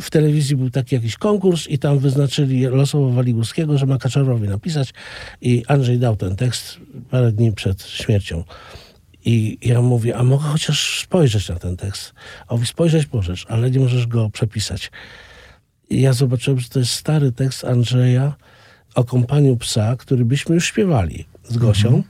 [0.00, 4.94] W telewizji był taki jakiś konkurs i tam wyznaczyli losowo Waligórskiego, że ma Kaczorowi napisać
[5.40, 6.78] i Andrzej dał ten tekst
[7.10, 8.44] parę dni przed śmiercią.
[9.24, 12.12] I ja mówię, a mogę chociaż spojrzeć na ten tekst.
[12.48, 14.90] A mówi, spojrzeć możesz, ale nie możesz go przepisać.
[15.90, 18.34] I ja zobaczyłem, że to jest stary tekst Andrzeja
[18.94, 22.02] o kompaniu psa, który byśmy już śpiewali z Gosią,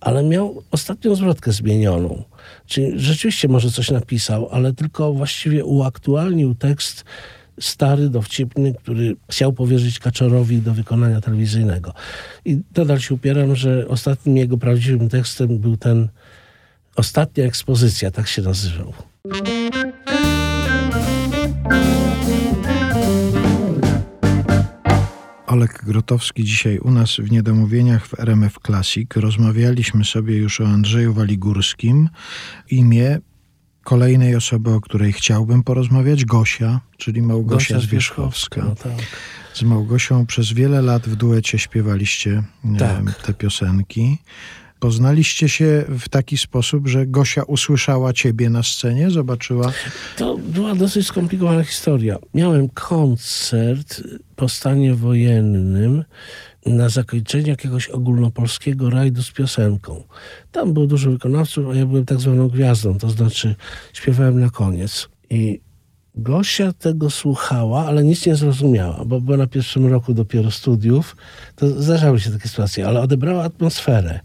[0.00, 2.24] ale miał ostatnią zwrotkę zmienioną.
[2.66, 7.04] Czyli rzeczywiście może coś napisał, ale tylko właściwie uaktualnił tekst
[7.60, 11.94] stary, dowcipny, który chciał powierzyć Kaczorowi do wykonania telewizyjnego.
[12.44, 16.08] I nadal się upieram, że ostatnim jego prawdziwym tekstem był ten
[16.96, 18.92] Ostatnia ekspozycja, tak się nazywał.
[25.50, 29.10] Olek Grotowski dzisiaj u nas w Niedomówieniach w RMF Classic.
[29.16, 32.08] Rozmawialiśmy sobie już o Andrzeju Waligórskim.
[32.70, 33.18] Imię
[33.84, 38.64] kolejnej osoby, o której chciałbym porozmawiać, Gosia, czyli Małgosia Gosia Zwierzchowska.
[38.64, 38.92] No tak.
[39.54, 42.42] Z Małgosią przez wiele lat w duecie śpiewaliście
[42.74, 43.14] e, Tak.
[43.14, 44.18] te piosenki.
[44.80, 49.72] Poznaliście się w taki sposób, że Gosia usłyszała ciebie na scenie, zobaczyła.
[50.16, 52.18] To była dosyć skomplikowana historia.
[52.34, 54.02] Miałem koncert
[54.36, 56.04] po stanie wojennym
[56.66, 60.02] na zakończenie jakiegoś ogólnopolskiego rajdu z piosenką.
[60.52, 63.54] Tam było dużo wykonawców, a ja byłem tak zwaną gwiazdą, to znaczy
[63.92, 65.08] śpiewałem na koniec.
[65.30, 65.60] I
[66.14, 71.16] Gosia tego słuchała, ale nic nie zrozumiała, bo była na pierwszym roku dopiero studiów.
[71.56, 74.20] To zdarzały się takie sytuacje, ale odebrała atmosferę.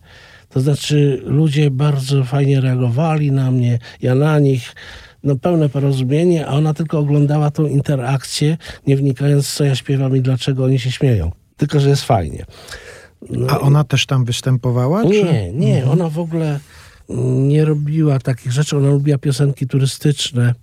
[0.55, 4.75] To znaczy ludzie bardzo fajnie reagowali na mnie, ja na nich.
[5.23, 10.21] No pełne porozumienie, a ona tylko oglądała tą interakcję, nie wnikając co ja śpiewam i
[10.21, 11.31] dlaczego oni się śmieją.
[11.57, 12.45] Tylko, że jest fajnie.
[13.29, 15.03] No A ona też tam występowała?
[15.03, 15.09] Czy?
[15.09, 16.59] nie, nie, ona w ogóle
[17.47, 18.77] nie robiła takich rzeczy.
[18.77, 20.53] Ona lubiła piosenki turystyczne.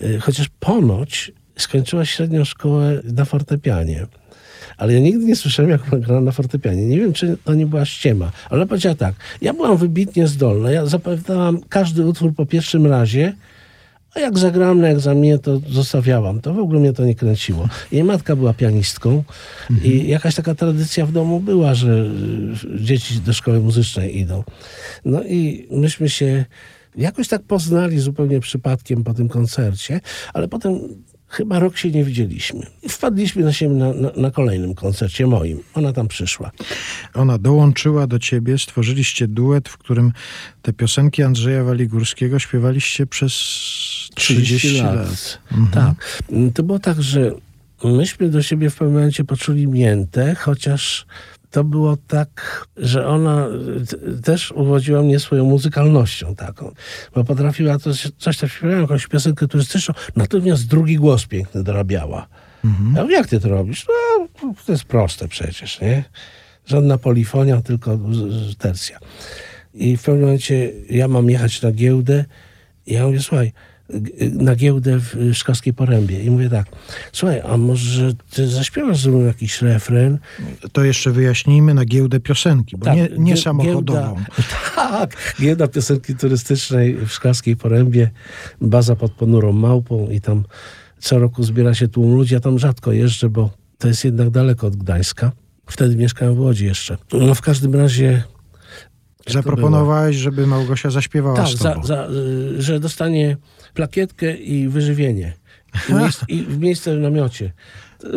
[0.00, 4.06] Y, Chociaż ponoć skończyła średnią szkołę na fortepianie.
[4.76, 6.86] Ale ja nigdy nie słyszałem, jak ona grała na fortepianie.
[6.86, 8.32] Nie wiem, czy to nie była ściema.
[8.50, 10.70] Ale powiedziała tak, ja byłam wybitnie zdolna.
[10.70, 13.32] Ja zapamiętałam każdy utwór po pierwszym razie,
[14.14, 16.40] a jak zagrałam na egzaminie, to zostawiałam.
[16.40, 17.68] To w ogóle mnie to nie kręciło.
[17.92, 19.24] Jej matka była pianistką
[19.84, 22.10] i jakaś taka tradycja w domu była, że
[22.80, 24.44] dzieci do szkoły muzycznej idą.
[25.04, 26.44] No i myśmy się
[26.96, 30.00] jakoś tak poznali zupełnie przypadkiem po tym koncercie,
[30.34, 30.80] ale potem
[31.28, 32.66] chyba rok się nie widzieliśmy.
[32.82, 35.62] I wpadliśmy na siebie na, na, na kolejnym koncercie moim.
[35.74, 36.50] Ona tam przyszła.
[37.14, 40.12] Ona dołączyła do ciebie, stworzyliście duet, w którym
[40.62, 43.32] te piosenki Andrzeja Waligórskiego śpiewaliście przez
[44.14, 45.38] 30, lat.
[45.72, 46.22] Tak.
[46.54, 47.32] To było tak, że
[47.84, 51.06] myśmy do siebie w pewnym momencie poczuli miętę, chociaż
[51.54, 53.46] to było tak, że ona
[54.24, 56.72] też uwodziła mnie swoją muzykalnością taką,
[57.14, 62.26] bo potrafiła to, coś tam śpiewała, jakąś piosenkę turystyczną, natomiast drugi głos piękny dorabiała.
[62.94, 63.86] Ja mówię, jak ty to robisz?
[63.88, 66.04] No, to jest proste przecież, nie?
[66.66, 67.98] Żadna polifonia, tylko
[68.58, 68.98] tercja.
[69.74, 72.24] I w pewnym momencie ja mam jechać na giełdę
[72.86, 73.52] i ja mówię, słuchaj,
[74.32, 76.22] na giełdę w Szkowskiej Porębie.
[76.22, 76.66] I mówię tak,
[77.12, 80.18] słuchaj, a może ty zaśpiewasz ze mną jakiś refren?
[80.72, 84.14] To jeszcze wyjaśnijmy na giełdę piosenki, bo Tak, nie, nie samochodową.
[84.14, 84.26] Giełda,
[84.76, 88.10] tak, giełda piosenki turystycznej w Szklarskiej Porębie,
[88.60, 90.44] baza pod ponurą małpą i tam
[90.98, 92.34] co roku zbiera się tłum ludzi.
[92.34, 95.32] Ja tam rzadko jeżdżę, bo to jest jednak daleko od Gdańska.
[95.66, 96.98] Wtedy mieszkałem w Łodzi jeszcze.
[97.12, 98.22] No w każdym razie...
[99.26, 101.86] Zaproponowałeś, żeby Małgosia zaśpiewała tak, z za, tobą.
[101.86, 102.08] za,
[102.58, 103.36] y, że dostanie
[103.74, 105.32] plakietkę i wyżywienie.
[105.88, 107.52] I, miejsce, I w miejsce w namiocie.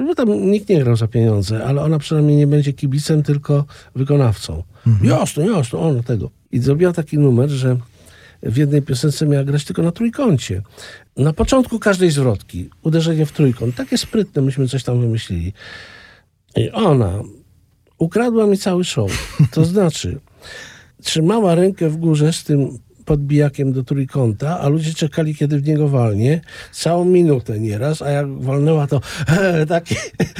[0.07, 3.65] Bo tam nikt nie grał za pieniądze, ale ona przynajmniej nie będzie kibicem, tylko
[3.95, 4.63] wykonawcą.
[5.03, 6.31] Jasno, jasno, ona tego.
[6.51, 7.77] I zrobiła taki numer, że
[8.43, 10.61] w jednej piosence miała grać tylko na trójkącie.
[11.17, 13.75] Na początku każdej zwrotki uderzenie w trójkąt.
[13.75, 15.53] Takie sprytne, myśmy coś tam wymyślili.
[16.55, 17.23] I ona
[17.97, 19.37] ukradła mi cały show.
[19.51, 20.19] To znaczy,
[21.03, 25.87] trzymała rękę w górze z tym podbijakiem do trójkąta, a ludzie czekali, kiedy w niego
[25.87, 26.41] walnie,
[26.71, 29.01] całą minutę nieraz, a jak walnęła, to
[29.67, 29.95] taki,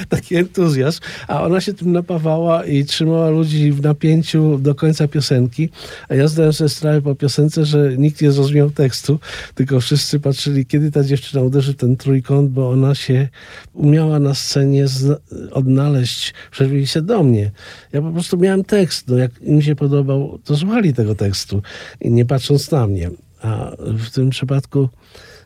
[0.09, 5.69] taki entuzjazm, a ona się tym napawała i trzymała ludzi w napięciu do końca piosenki,
[6.09, 9.19] a ja zdałem sobie sprawę po piosence, że nikt nie zrozumiał tekstu,
[9.55, 13.27] tylko wszyscy patrzyli, kiedy ta dziewczyna uderzy ten trójkąt, bo ona się
[13.73, 14.85] umiała na scenie
[15.51, 17.51] odnaleźć, przerwili się do mnie.
[17.93, 21.61] Ja po prostu miałem tekst, no jak im się podobał, to słuchali tego tekstu.
[22.01, 23.09] I nie patrząc na mnie.
[23.41, 24.89] A w tym przypadku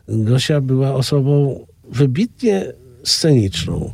[0.08, 2.72] Gosia była osobą wybitnie
[3.04, 3.92] sceniczną.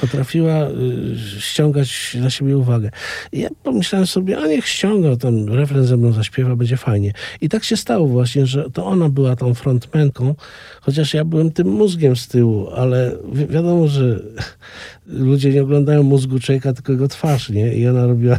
[0.00, 2.90] Potrafiła y, ściągać na siebie uwagę.
[3.32, 7.12] I ja pomyślałem sobie, a niech ściąga, ten refren ze mną zaśpiewa, będzie fajnie.
[7.40, 10.34] I tak się stało właśnie, że to ona była tą frontmenką,
[10.80, 14.20] chociaż ja byłem tym mózgiem z tyłu, ale wi- wiadomo, że
[15.06, 17.74] ludzie nie oglądają mózgu człowieka, tylko jego twarz, nie?
[17.74, 18.38] I ona robiła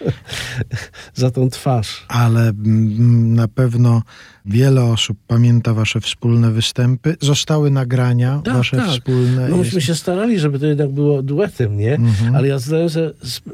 [1.14, 2.04] za tą twarz.
[2.08, 4.02] Ale mm, na pewno
[4.44, 7.16] wiele osób pamięta wasze wspólne występy.
[7.20, 9.48] Zostały nagrania wasze wspólne.
[9.48, 11.98] No Jest- myśmy się starali, żeby to jednak było duetem, nie?
[12.34, 13.10] Ale ja zdałem sobie,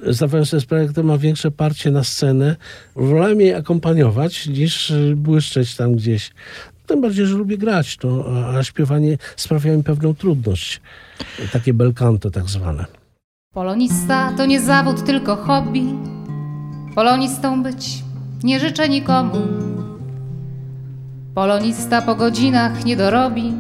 [0.07, 2.57] zdawałem sobie sprawę, jak to ma większe parcie na scenę.
[2.97, 6.31] Wolałem jej akompaniować, niż y, błyszczeć tam gdzieś.
[6.87, 8.25] Tym bardziej, że lubię grać, no,
[8.59, 10.81] a, śpiewanie sprawia mi pewną trudność.
[11.53, 12.85] Takie bel canto tak zwane.
[13.55, 15.83] Polonista to nie zawód, tylko hobby.
[16.95, 18.05] Polonistą być
[18.45, 19.39] nie życzę nikomu.
[21.35, 23.55] Polonista po godzinach nie dorobi,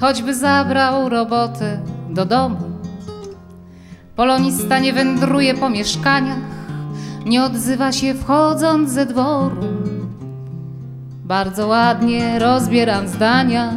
[0.00, 2.56] choćby zabrał roboty do domu.
[4.16, 6.38] Polonista nie wędruje po mieszkaniach,
[7.26, 9.66] nie odzywa się wchodząc ze dworu.
[11.24, 13.72] Bardzo ładnie rozbieram zdania,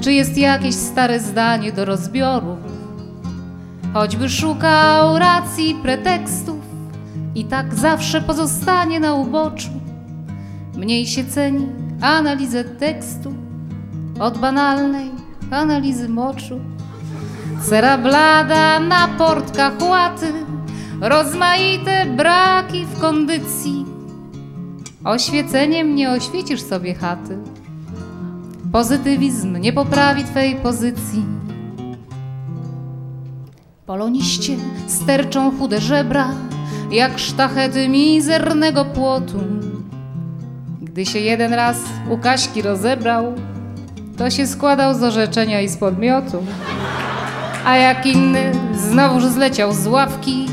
[0.00, 2.56] czy jest jakieś stare zdanie do rozbioru.
[3.94, 6.71] Choćby szukał racji, pretekstów,
[7.34, 9.70] i tak zawsze pozostanie na uboczu.
[10.76, 11.66] Mniej się ceni
[12.00, 13.34] analizę tekstu
[14.20, 15.10] od banalnej
[15.50, 16.60] analizy moczu.
[17.62, 20.32] Cera blada na portkach łaty,
[21.00, 23.86] rozmaite braki w kondycji.
[25.04, 27.38] Oświeceniem nie oświecisz sobie chaty.
[28.72, 31.24] Pozytywizm nie poprawi twej pozycji.
[33.86, 36.28] Poloniście sterczą chude żebra,
[36.92, 39.38] jak sztachety mizernego płotu.
[40.82, 41.76] Gdy się jeden raz
[42.10, 43.34] u Kaśki rozebrał,
[44.16, 46.44] to się składał z orzeczenia i z podmiotu.
[47.64, 50.46] A jak inny znowuż zleciał z ławki,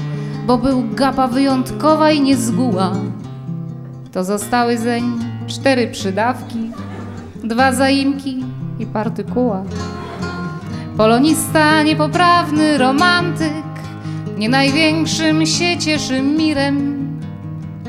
[0.47, 2.91] bo był gapa wyjątkowa i niezguła,
[4.11, 5.03] to zostały zeń
[5.47, 6.71] cztery przydawki,
[7.43, 8.43] dwa zaimki
[8.79, 9.63] i partykuła.
[10.97, 13.68] Polonista niepoprawny romantyk,
[14.39, 17.07] nie największym się cieszy mirem,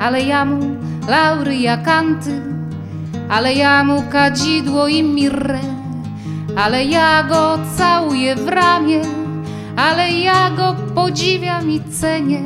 [0.01, 0.77] ale ja mu
[1.09, 2.43] laury i akanty,
[3.29, 5.59] ale ja mu kadzidło i mirrę,
[6.57, 9.03] ale ja go całuję w ramię,
[9.77, 12.43] ale ja go podziwiam i cenię,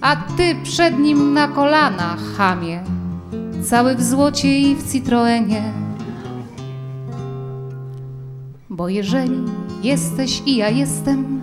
[0.00, 2.80] a ty przed nim na kolana, chamie,
[3.64, 5.62] cały w złocie i w Citroenie.
[8.70, 9.44] Bo jeżeli
[9.82, 11.39] jesteś i ja jestem,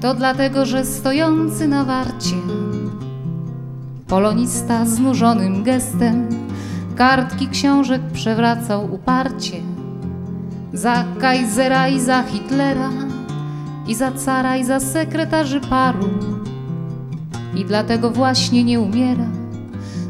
[0.00, 2.36] to dlatego, że stojący na warcie,
[4.08, 6.28] polonista znużonym gestem,
[6.96, 9.56] kartki książek przewracał uparcie.
[10.72, 12.90] Za Kaisera i za Hitlera,
[13.86, 16.08] i za cara, i za sekretarzy paru.
[17.54, 19.26] I dlatego właśnie nie umiera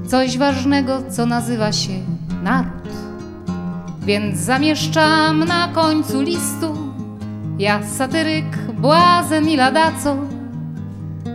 [0.06, 1.92] coś ważnego, co nazywa się
[2.42, 2.70] naród.
[4.02, 6.90] Więc zamieszczam na końcu listu
[7.60, 10.16] ja satyryk, błazen i ladaco.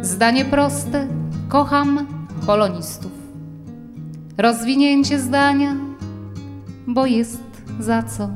[0.01, 1.08] Zdanie proste,
[1.49, 2.08] kocham
[2.45, 3.12] polonistów.
[4.38, 5.75] Rozwinięcie zdania,
[6.88, 7.43] bo jest
[7.79, 8.29] za co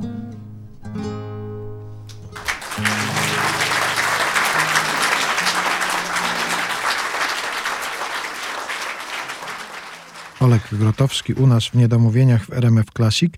[10.50, 13.34] Olek Grotowski u nas w Niedomówieniach w RMF Classic.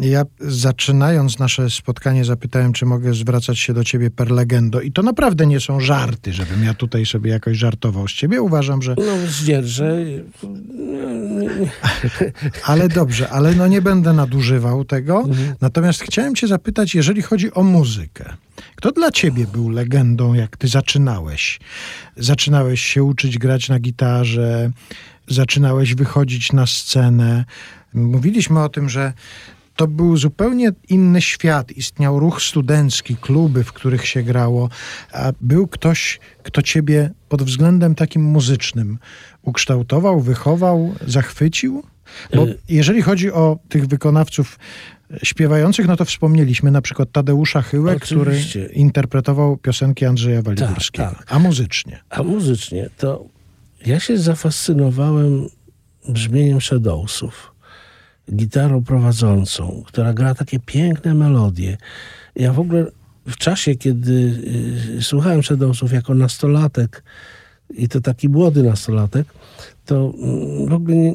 [0.00, 5.02] Ja zaczynając nasze spotkanie zapytałem, czy mogę zwracać się do ciebie per legendo i to
[5.02, 8.42] naprawdę nie są żarty, żebym ja tutaj sobie jakoś żartował z ciebie.
[8.42, 8.94] Uważam, że...
[8.98, 9.94] No zdzierżę.
[12.64, 15.20] Ale dobrze, ale no nie będę nadużywał tego.
[15.20, 15.54] Mhm.
[15.60, 18.34] Natomiast chciałem cię zapytać, jeżeli chodzi o muzykę.
[18.76, 21.60] Kto dla ciebie był legendą, jak ty zaczynałeś?
[22.16, 24.70] Zaczynałeś się uczyć grać na gitarze,
[25.28, 27.44] zaczynałeś wychodzić na scenę.
[27.94, 29.12] Mówiliśmy o tym, że
[29.76, 31.72] to był zupełnie inny świat.
[31.72, 34.68] Istniał ruch studencki, kluby, w których się grało,
[35.12, 38.98] a był ktoś, kto ciebie pod względem takim muzycznym
[39.42, 41.82] ukształtował, wychował, zachwycił?
[42.34, 44.58] Bo y- jeżeli chodzi o tych wykonawców
[45.22, 48.40] śpiewających, no to wspomnieliśmy na przykład Tadeusza Chyłę, który
[48.72, 51.08] interpretował piosenki Andrzeja Waliburskiego.
[51.08, 51.32] Tak, tak.
[51.32, 52.00] A muzycznie?
[52.10, 53.24] A muzycznie to
[53.86, 55.48] ja się zafascynowałem
[56.08, 57.54] brzmieniem Shadowsów,
[58.34, 61.76] gitarą prowadzącą, która gra takie piękne melodie.
[62.36, 62.86] Ja w ogóle
[63.26, 64.12] w czasie, kiedy
[64.98, 67.02] y, słuchałem Shadowsów jako nastolatek,
[67.70, 69.26] i to taki młody nastolatek,
[69.86, 71.12] to mm, w ogóle nie,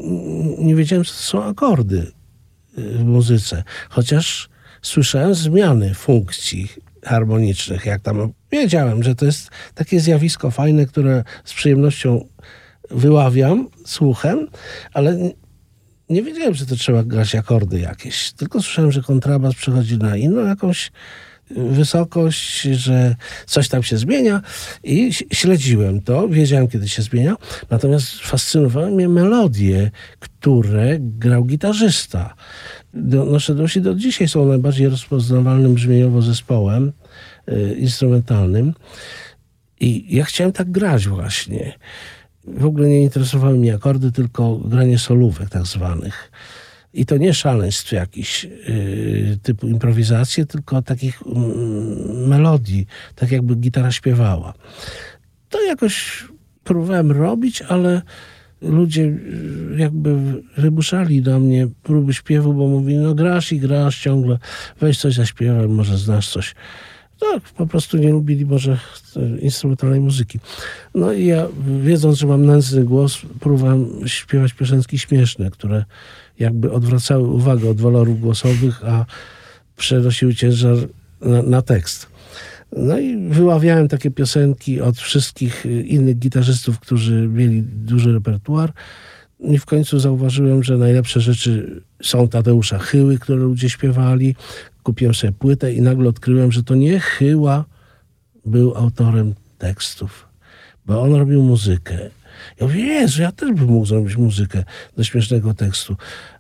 [0.58, 2.12] nie wiedziałem, co to są akordy
[2.78, 3.64] y, w muzyce.
[3.90, 4.50] Chociaż
[4.82, 6.68] słyszałem zmiany funkcji
[7.10, 12.26] harmonicznych, jak tam wiedziałem, że to jest takie zjawisko fajne, które z przyjemnością
[12.92, 14.48] wyławiam słuchem,
[14.94, 15.18] ale
[16.10, 18.32] nie wiedziałem, że to trzeba grać akordy jakieś.
[18.32, 20.92] Tylko słyszałem, że kontrabas przechodzi na inną jakąś
[21.52, 24.42] wysokość, że coś tam się zmienia
[24.84, 27.36] i śledziłem to, wiedziałem kiedy się zmienia,
[27.70, 32.36] natomiast fascynowały mnie melodie, które grał gitarzysta.
[32.94, 36.92] Do, nasze dosi do dzisiaj są najbardziej rozpoznawalnym brzmieniowo zespołem
[37.50, 38.74] y, instrumentalnym
[39.80, 41.74] i ja chciałem tak grać właśnie
[42.50, 46.32] w ogóle nie interesowały mnie akordy, tylko granie solówek tak zwanych.
[46.94, 53.92] I to nie szaleństw jakichś yy, typu improwizacje, tylko takich yy, melodii, tak jakby gitara
[53.92, 54.54] śpiewała.
[55.50, 56.24] To jakoś
[56.64, 58.02] próbowałem robić, ale
[58.62, 60.16] ludzie y, jakby
[60.58, 64.38] wybuszali do mnie próby śpiewu, bo mówili, no grasz i grasz ciągle,
[64.82, 66.56] weź coś zaśpiewaj, może znasz coś.
[67.20, 68.80] Tak, po prostu nie lubili może
[69.40, 70.40] instrumentalnej muzyki.
[70.96, 71.48] No i ja,
[71.82, 75.86] wiedząc, że mam nędzny głos, próbowałem śpiewać piosenki śmieszne, które
[76.40, 79.06] jakby odwracały uwagę od walorów głosowych, a
[79.78, 80.78] przenosiły ciężar
[81.22, 82.08] na, na tekst.
[82.72, 88.74] No i wyławiałem takie piosenki od wszystkich innych gitarzystów, którzy mieli duży repertuar.
[89.40, 94.36] I w końcu zauważyłem, że najlepsze rzeczy są Tadeusza Chyły, które ludzie śpiewali.
[94.84, 97.66] Kupiłem sobie płytę i nagle odkryłem, że to nie Chyła
[98.46, 100.28] był autorem tekstów,
[100.86, 102.00] bo on robił muzykę.
[102.60, 104.64] Ja mówię, Jezu, ja też bym mógł zrobić muzykę
[104.98, 105.96] do śmiesznego tekstu.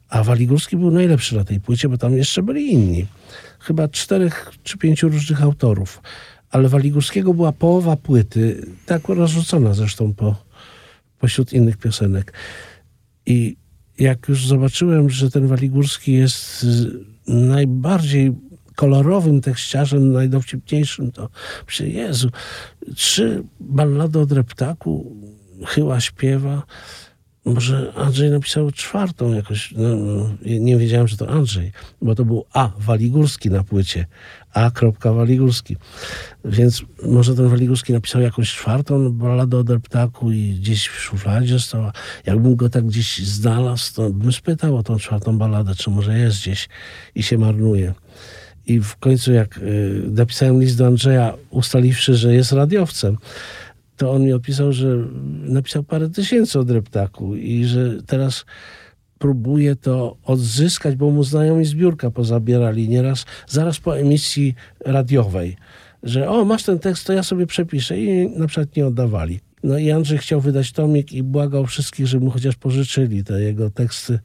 [0.09, 3.05] A Waligórski był najlepszy na tej płycie, bo tam jeszcze byli inni.
[3.59, 6.01] Chyba czterech czy pięciu różnych autorów.
[6.51, 10.35] Ale Waligórskiego była połowa płyty, tak rozrzucona zresztą po,
[11.19, 12.33] pośród innych piosenek.
[13.25, 13.57] I
[13.99, 16.65] jak już zobaczyłem, że ten Waligórski jest
[17.27, 18.31] najbardziej
[18.75, 21.29] kolorowym tekściarzem, najdowcipniejszym, to
[21.67, 22.29] myślę, Jezu,
[22.95, 25.15] trzy ballady o dreptaku,
[25.65, 26.63] chyła śpiewa,
[27.45, 29.73] może Andrzej napisał czwartą jakoś.
[29.77, 31.71] No, nie wiedziałem, że to Andrzej,
[32.01, 32.71] bo to był A.
[32.79, 34.05] Waligórski na płycie.
[34.53, 34.71] A.
[35.03, 35.77] Waligórski.
[36.45, 41.93] Więc może ten Waligórski napisał jakąś czwartą balladę o deptaku i gdzieś w szufladzie została.
[42.25, 46.41] Jakbym go tak gdzieś znalazł, to bym spytał o tą czwartą balladę, czy może jest
[46.41, 46.69] gdzieś
[47.15, 47.93] i się marnuje.
[48.65, 53.17] I w końcu jak y, napisałem list do Andrzeja, ustaliwszy, że jest radiowcem,
[53.99, 54.97] to on mi odpisał, że
[55.43, 58.45] napisał parę tysięcy od Reptaku i że teraz
[59.17, 65.57] próbuje to odzyskać, bo mu znajomi zbiórka pozabierali nieraz, zaraz po emisji radiowej,
[66.03, 69.39] że o, masz ten tekst, to ja sobie przepiszę i na przykład nie oddawali.
[69.63, 73.69] No i Andrzej chciał wydać tomik i błagał wszystkich, żeby mu chociaż pożyczyli te jego
[73.69, 74.19] teksty,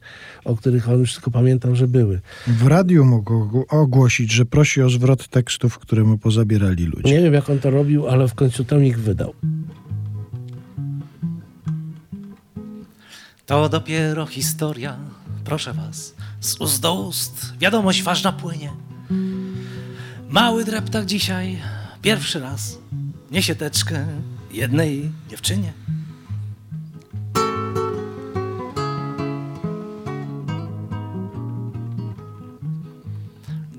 [0.45, 2.21] o których on już tylko pamiętał, że były.
[2.47, 7.13] W radiu mógł ogłosić, że prosi o zwrot tekstów, które mu pozabierali ludzie.
[7.13, 9.33] Nie wiem, jak on to robił, ale w końcu tomik wydał.
[13.45, 14.97] To dopiero historia,
[15.43, 18.71] proszę was, z ust do ust, wiadomość ważna płynie.
[20.29, 21.57] Mały dreptak dzisiaj
[22.01, 22.77] pierwszy raz
[23.31, 24.05] niesie teczkę
[24.55, 25.73] jednej dziewczynie.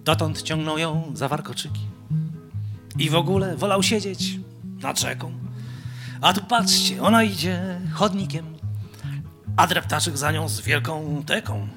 [0.04, 1.80] Dotąd ciągnął ją za warkoczyki
[2.98, 4.40] i w ogóle wolał siedzieć
[4.82, 5.32] nad rzeką.
[6.20, 8.46] A tu patrzcie, ona idzie chodnikiem,
[9.56, 11.68] a dreptaczek za nią z wielką teką.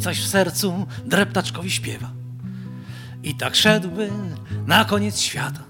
[0.00, 2.10] I coś w sercu dreptaczkowi śpiewa.
[3.22, 4.10] I tak szedłby
[4.66, 5.62] na koniec świata.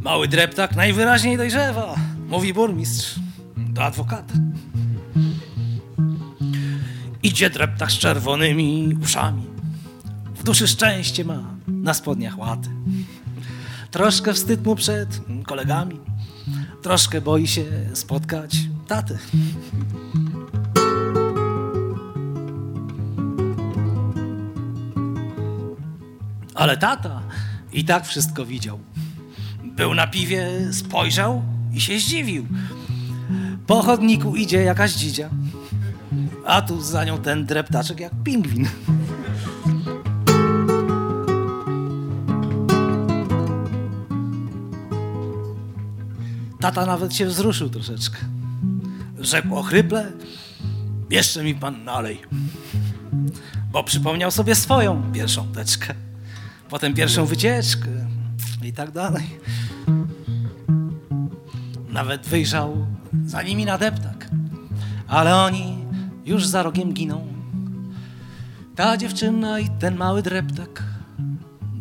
[0.00, 1.94] Mały dreptak najwyraźniej dojrzewa,
[2.28, 3.14] mówi burmistrz
[3.56, 4.34] do adwokata.
[7.22, 9.46] Idzie dreptak z czerwonymi uszami.
[10.34, 12.68] W duszy szczęście ma, na spodniach łaty.
[13.90, 16.00] Troszkę wstyd mu przed kolegami.
[16.82, 17.64] Troszkę boi się
[17.94, 18.56] spotkać
[18.88, 19.18] taty.
[26.54, 27.22] Ale tata
[27.72, 28.78] i tak wszystko widział.
[29.64, 31.42] Był na piwie, spojrzał
[31.72, 32.46] i się zdziwił.
[33.66, 35.30] Po chodniku idzie jakaś dzidzia,
[36.46, 38.68] a tu za nią ten dreptaczek jak pingwin.
[46.60, 48.18] Tata nawet się wzruszył troszeczkę.
[49.18, 50.12] Rzekł ochryple,
[51.10, 52.22] jeszcze mi pan nalej.
[53.72, 55.94] Bo przypomniał sobie swoją pierwszą teczkę
[56.74, 57.88] potem pierwszą wycieczkę
[58.62, 59.24] i tak dalej.
[61.88, 62.86] Nawet wyjrzał
[63.26, 64.28] za nimi na deptak,
[65.08, 65.78] ale oni
[66.24, 67.26] już za rogiem giną.
[68.76, 70.82] Ta dziewczyna i ten mały dreptak,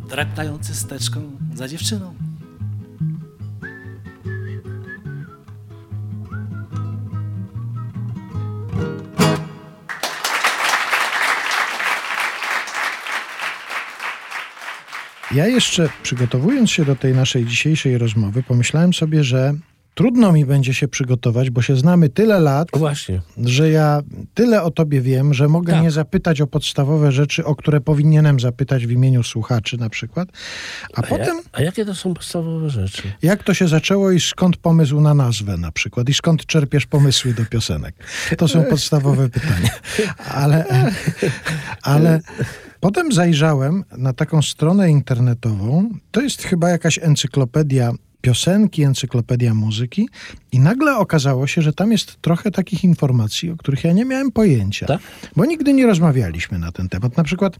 [0.10, 1.22] dreptający steczką
[1.54, 2.14] za dziewczyną.
[15.36, 19.54] Ja jeszcze przygotowując się do tej naszej dzisiejszej rozmowy, pomyślałem sobie, że
[19.96, 23.22] trudno mi będzie się przygotować, bo się znamy tyle lat, Właśnie.
[23.46, 24.02] że ja
[24.34, 25.84] tyle o tobie wiem, że mogę Tak.
[25.84, 30.30] nie zapytać o podstawowe rzeczy, o które powinienem zapytać w imieniu słuchaczy na przykład.
[30.94, 33.04] A, A, potem, ja, a jakie to są podstawowe rzeczy?
[33.22, 37.34] jak to się zaczęło i skąd pomysł na nazwę na przykład i skąd czerpiesz pomysły
[37.34, 37.96] do piosenek.
[38.38, 39.70] To są podstawowe pytania.
[40.32, 40.66] Ale,
[41.82, 42.20] ale
[42.80, 45.89] potem zajrzałem na taką stronę internetową.
[46.12, 47.91] To jest chyba jakaś encyklopedia
[48.24, 50.09] piosenki, encyklopedia muzyki
[50.51, 54.32] i nagle okazało się, że tam jest trochę takich informacji, o których ja nie miałem
[54.32, 54.86] pojęcia.
[54.86, 55.01] Tak?
[55.36, 57.17] Bo nigdy nie rozmawialiśmy na ten temat.
[57.17, 57.57] Na przykład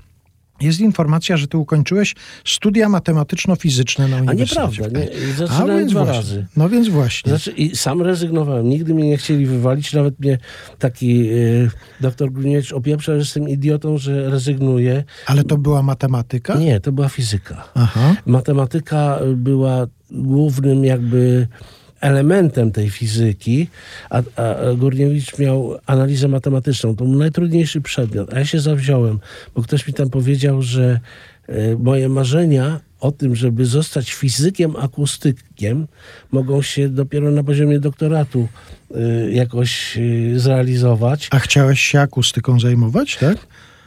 [0.62, 4.68] jest informacja, że ty ukończyłeś studia matematyczno-fizyczne na A uniwersytecie.
[4.82, 6.22] nieprawda, nie, A, zaczynałem więc dwa właśnie.
[6.22, 6.46] razy.
[6.58, 7.30] No więc właśnie.
[7.30, 8.70] Znaczy, i sam rezygnowałem.
[8.70, 9.94] Nigdy mnie nie chcieli wywalić.
[9.94, 10.38] Nawet mnie
[10.80, 11.70] taki y,
[12.02, 15.04] doktor Gruniewicz opieprzał, że jestem idiotą, że rezygnuję.
[15.26, 16.56] Ale to była matematyka?
[16.56, 17.64] Nie, to była fizyka.
[17.76, 18.16] Aha.
[18.26, 21.48] Matematyka była głównym jakby
[22.04, 23.68] elementem tej fizyki,
[24.10, 26.96] a, a Górniewicz miał analizę matematyczną.
[26.96, 29.20] To był najtrudniejszy przedmiot, a ja się zawziąłem,
[29.56, 31.00] bo ktoś mi tam powiedział, że
[31.48, 35.88] e, moje marzenia o tym, żeby zostać fizykiem akustykiem,
[36.32, 38.48] mogą się dopiero na poziomie doktoratu
[38.96, 41.28] e, jakoś e, zrealizować.
[41.32, 43.38] A chciałeś się akustyką zajmować, tak?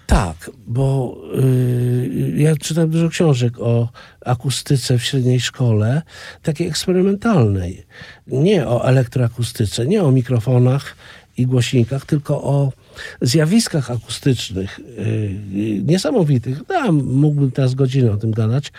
[0.07, 3.89] Tak, bo y, ja czytałem dużo książek o
[4.25, 6.03] akustyce w średniej szkole,
[6.43, 7.87] takiej eksperymentalnej.
[8.27, 10.97] Nie o elektroakustyce, nie o mikrofonach
[11.37, 12.73] i głośnikach, tylko o
[13.21, 16.59] zjawiskach akustycznych y, niesamowitych.
[16.69, 18.73] No, mógłbym teraz godzinę o tym gadać,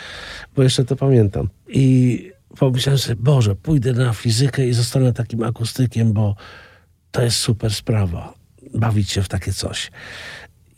[0.56, 1.50] bo jeszcze to pamiętam.
[1.68, 6.36] I pomyślałem sobie, Boże, pójdę na fizykę i zostanę takim akustykiem, bo
[7.12, 8.34] to jest super sprawa.
[8.74, 9.92] Bawić się w takie coś.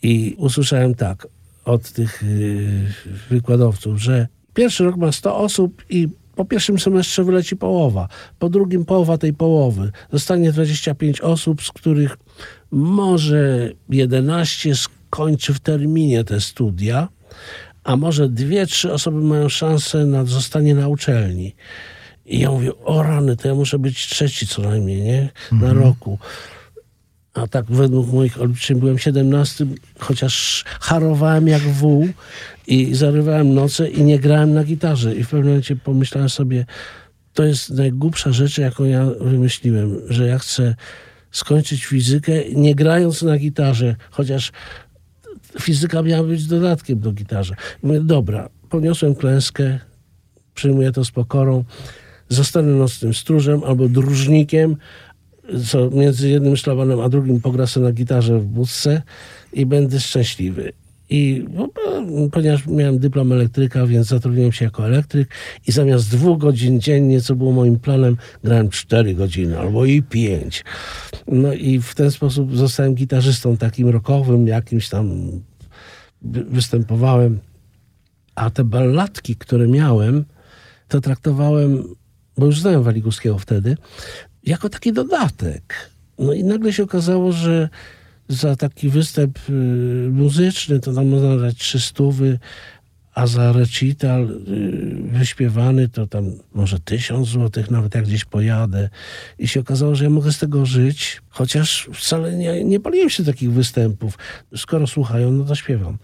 [0.02, 1.26] I usłyszałem tak
[1.64, 7.56] od tych yy, wykładowców, że pierwszy rok ma 100 osób i po pierwszym semestrze wyleci
[7.56, 9.92] połowa, po drugim połowa tej połowy.
[10.12, 12.18] Zostanie 25 osób, z których
[12.70, 17.08] może 11 skończy w terminie te studia,
[17.84, 21.54] a może dwie, trzy osoby mają szansę na zostanie na uczelni.
[22.26, 25.28] I ja mówię, o rany, to ja muszę być trzeci co najmniej, nie?
[25.52, 26.18] Na roku.
[27.34, 29.66] A tak według moich obliczeń byłem 17,
[29.98, 32.08] chociaż harowałem jak wół
[32.66, 35.14] i zarywałem noce i nie grałem na gitarze.
[35.14, 36.66] I w pewnym momencie pomyślałem sobie,
[37.34, 40.74] to jest najgłupsza rzecz, jaką ja wymyśliłem, że ja chcę
[41.30, 44.52] skończyć fizykę nie grając na gitarze, chociaż
[45.60, 47.54] fizyka miała być dodatkiem do gitarze.
[47.82, 49.78] I mówię, dobra, poniosłem klęskę,
[50.54, 51.64] przyjmuję to z pokorą,
[52.28, 54.76] zostanę nocnym stróżem albo dróżnikiem,
[55.70, 59.02] co między jednym szlabanem a drugim pogra na gitarze w budce
[59.52, 60.72] i będę szczęśliwy.
[61.10, 61.68] I no,
[62.32, 65.28] ponieważ miałem dyplom elektryka, więc zatrudniłem się jako elektryk
[65.66, 70.64] i zamiast dwóch godzin dziennie, co było moim planem, grałem cztery godziny albo i pięć.
[71.26, 75.30] No i w ten sposób zostałem gitarzystą takim rockowym, jakimś tam
[76.22, 77.38] wy- występowałem.
[78.34, 80.24] A te balladki, które miałem,
[80.88, 81.84] to traktowałem,
[82.38, 83.76] bo już znałem Waliguskiego wtedy,
[84.44, 85.90] jako taki dodatek.
[86.18, 87.68] No i nagle się okazało, że
[88.28, 89.52] za taki występ y,
[90.12, 92.38] muzyczny to tam można dać trzy stówy,
[93.14, 98.88] a za recital y, wyśpiewany to tam może tysiąc złotych, nawet jak gdzieś pojadę.
[99.38, 103.24] I się okazało, że ja mogę z tego żyć, chociaż wcale nie, nie paliłem się
[103.24, 104.18] takich występów.
[104.56, 105.98] Skoro słuchają, no to śpiewam.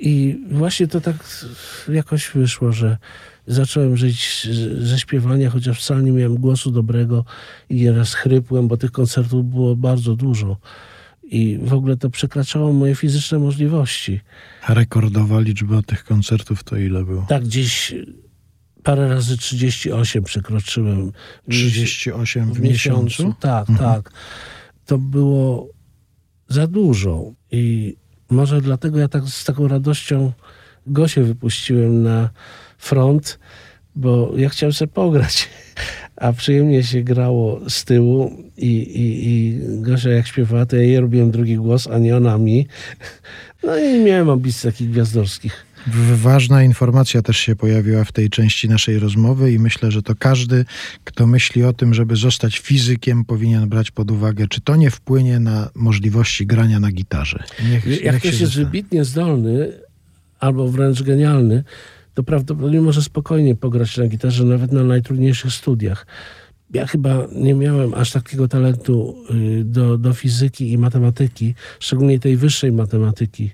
[0.00, 1.16] I właśnie to tak
[1.88, 2.96] jakoś wyszło, że
[3.50, 4.48] zacząłem żyć
[4.80, 7.24] ze śpiewania, chociaż wcale nie miałem głosu dobrego
[7.68, 10.56] i nieraz chrypłem, bo tych koncertów było bardzo dużo.
[11.22, 14.20] I w ogóle to przekraczało moje fizyczne możliwości.
[14.66, 17.26] A rekordowa liczba tych koncertów to ile było?
[17.28, 17.94] Tak gdzieś
[18.82, 21.12] parę razy 38 przekroczyłem.
[21.48, 23.34] 38 w miesiącu?
[23.40, 24.12] Tak, tak.
[24.86, 25.68] To było
[26.48, 27.32] za dużo.
[27.50, 27.96] I
[28.30, 30.32] może dlatego ja tak z taką radością
[30.86, 32.30] Gosię wypuściłem na
[32.80, 33.38] front,
[33.96, 35.48] bo ja chciałem sobie pograć.
[36.16, 41.00] A przyjemnie się grało z tyłu i, i, i Gosia jak śpiewała, to ja jej
[41.00, 42.66] robiłem drugi głos, a nie ona mi.
[43.62, 45.66] No i nie miałem ambicji takich gwiazdorskich.
[46.14, 50.64] Ważna informacja też się pojawiła w tej części naszej rozmowy i myślę, że to każdy,
[51.04, 55.40] kto myśli o tym, żeby zostać fizykiem, powinien brać pod uwagę, czy to nie wpłynie
[55.40, 57.44] na możliwości grania na gitarze.
[57.70, 59.72] Niech, Jak niech ktoś się jest wybitnie zdolny
[60.40, 61.64] albo wręcz genialny,
[62.14, 66.06] to prawdopodobnie może spokojnie pograć na gitarze nawet na najtrudniejszych studiach.
[66.74, 72.36] Ja chyba nie miałem aż takiego talentu y, do, do fizyki i matematyki, szczególnie tej
[72.36, 73.50] wyższej matematyki.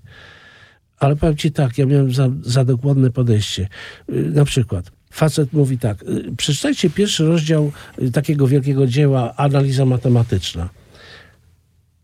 [0.99, 3.69] Ale powiem ci tak, ja miałem za, za dokładne podejście.
[4.09, 7.73] Y, Na przykład facet mówi tak, y, przeczytajcie pierwszy rozdział
[8.13, 10.69] takiego wielkiego dzieła Analiza matematyczna.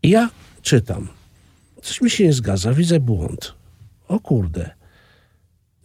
[0.03, 0.29] I ja
[0.61, 1.07] czytam.
[1.81, 3.53] Coś mi się nie zgadza, widzę błąd.
[4.07, 4.69] O kurde.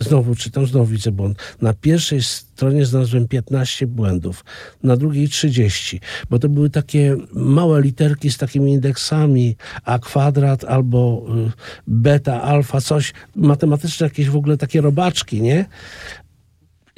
[0.00, 1.38] Znowu czytam, znowu widzę błąd.
[1.62, 4.44] Na pierwszej stronie znalazłem 15 błędów,
[4.82, 11.26] na drugiej 30, bo to były takie małe literki z takimi indeksami, a kwadrat albo
[11.48, 11.52] y,
[11.86, 15.64] beta, alfa, coś, matematyczne jakieś w ogóle takie robaczki, nie?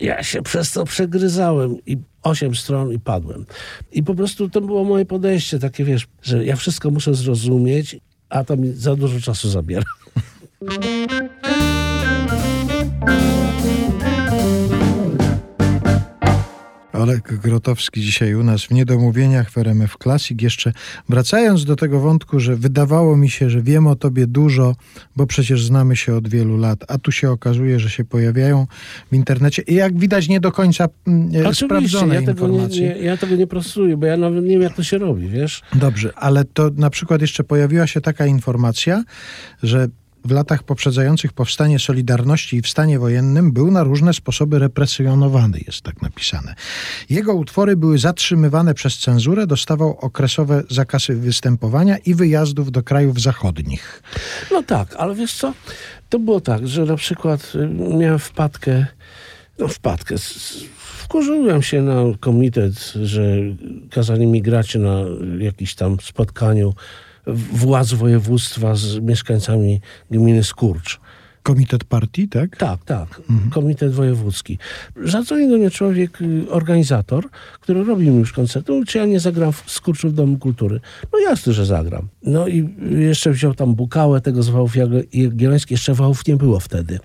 [0.00, 3.46] ja się przez to przegryzałem i osiem stron i padłem.
[3.92, 7.96] I po prostu to było moje podejście, takie wiesz, że ja wszystko muszę zrozumieć,
[8.28, 9.84] a to mi za dużo czasu zabiera.
[17.00, 20.42] Olek Grotowski dzisiaj u nas w Niedomówieniach w RMF Classic.
[20.42, 20.72] Jeszcze
[21.08, 24.74] wracając do tego wątku, że wydawało mi się, że wiem o tobie dużo,
[25.16, 28.66] bo przecież znamy się od wielu lat, a tu się okazuje, że się pojawiają
[29.12, 32.88] w internecie i jak widać nie do końca mm, Oczywiście, sprawdzone ja tego, nie, informacje.
[32.88, 35.62] nie, ja tego nie prostuję, bo ja nawet nie wiem, jak to się robi, wiesz?
[35.74, 39.04] Dobrze, ale to na przykład jeszcze pojawiła się taka informacja,
[39.62, 39.88] że
[40.24, 45.82] w latach poprzedzających powstanie Solidarności i w stanie wojennym był na różne sposoby represjonowany, jest
[45.82, 46.54] tak napisane.
[47.10, 54.02] Jego utwory były zatrzymywane przez cenzurę, dostawał okresowe zakazy występowania i wyjazdów do krajów zachodnich.
[54.50, 55.54] No tak, ale wiesz co?
[56.08, 57.68] To było tak, że na przykład y,
[57.98, 58.86] miałem wpadkę,
[59.58, 60.14] no wpadkę,
[60.76, 63.36] wkurzyłem się na komitet, że
[63.90, 65.00] kazali mi grać na
[65.38, 66.74] jakimś tam spotkaniu
[67.52, 71.00] władz województwa z mieszkańcami gminy Skurcz.
[71.42, 72.56] Komitet partii, tak?
[72.56, 73.20] Tak, tak.
[73.50, 74.58] Komitet Wojewódzki.
[75.04, 77.28] Zadzwonił do mnie człowiek, y, organizator,
[77.60, 78.72] który robił już koncerty.
[78.72, 80.80] Mówi, Czy ja nie zagram w Skurczu w Domu Kultury?
[81.12, 82.08] No jasne, że zagram.
[82.22, 82.68] No i
[82.98, 85.70] jeszcze wziął tam Bukałę, tego z Wałów Jagiel- Jagiellońskich.
[85.70, 86.98] Jeszcze Wałów nie było wtedy.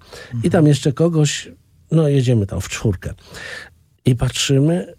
[0.43, 1.51] I tam jeszcze kogoś,
[1.91, 3.13] no jedziemy tam w czwórkę.
[4.05, 4.93] I patrzymy,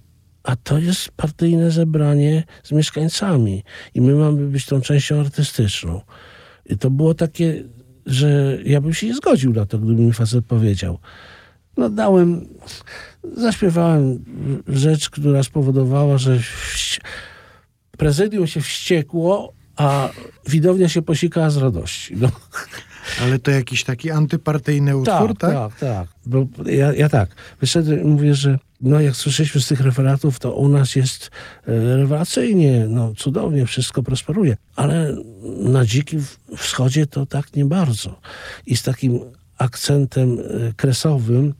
[0.47, 3.65] a to jest partyjne zebranie z mieszkańcami.
[3.95, 6.01] I my mamy być tą częścią artystyczną.
[6.67, 7.65] I to było takie,
[8.07, 10.99] że ja bym się nie zgodził na to, gdyby mi facet powiedział.
[11.77, 12.47] No dałem,
[13.37, 14.25] zaśpiewałem
[14.69, 16.39] rzecz, która spowodowała, że
[17.99, 20.11] prezydium się wściekło, a
[20.49, 22.17] widownia się posikała z radości.
[22.17, 22.31] No.
[23.23, 25.53] Ale to jakiś taki antypartyjny utwór, tak?
[25.53, 26.67] Tak, tak, tak.
[26.67, 27.31] Ja, ja tak,
[27.61, 31.31] wyszedłem i mówię, że no jak słyszeliśmy z tych referatów, to u nas jest
[31.69, 34.57] e, rewelacyjnie, no cudownie, wszystko prosperuje.
[34.77, 35.17] Ale
[35.59, 36.25] na dzikim
[36.57, 38.21] wschodzie to tak nie bardzo.
[38.67, 39.21] I z takim
[39.59, 41.55] akcentem e, kresowym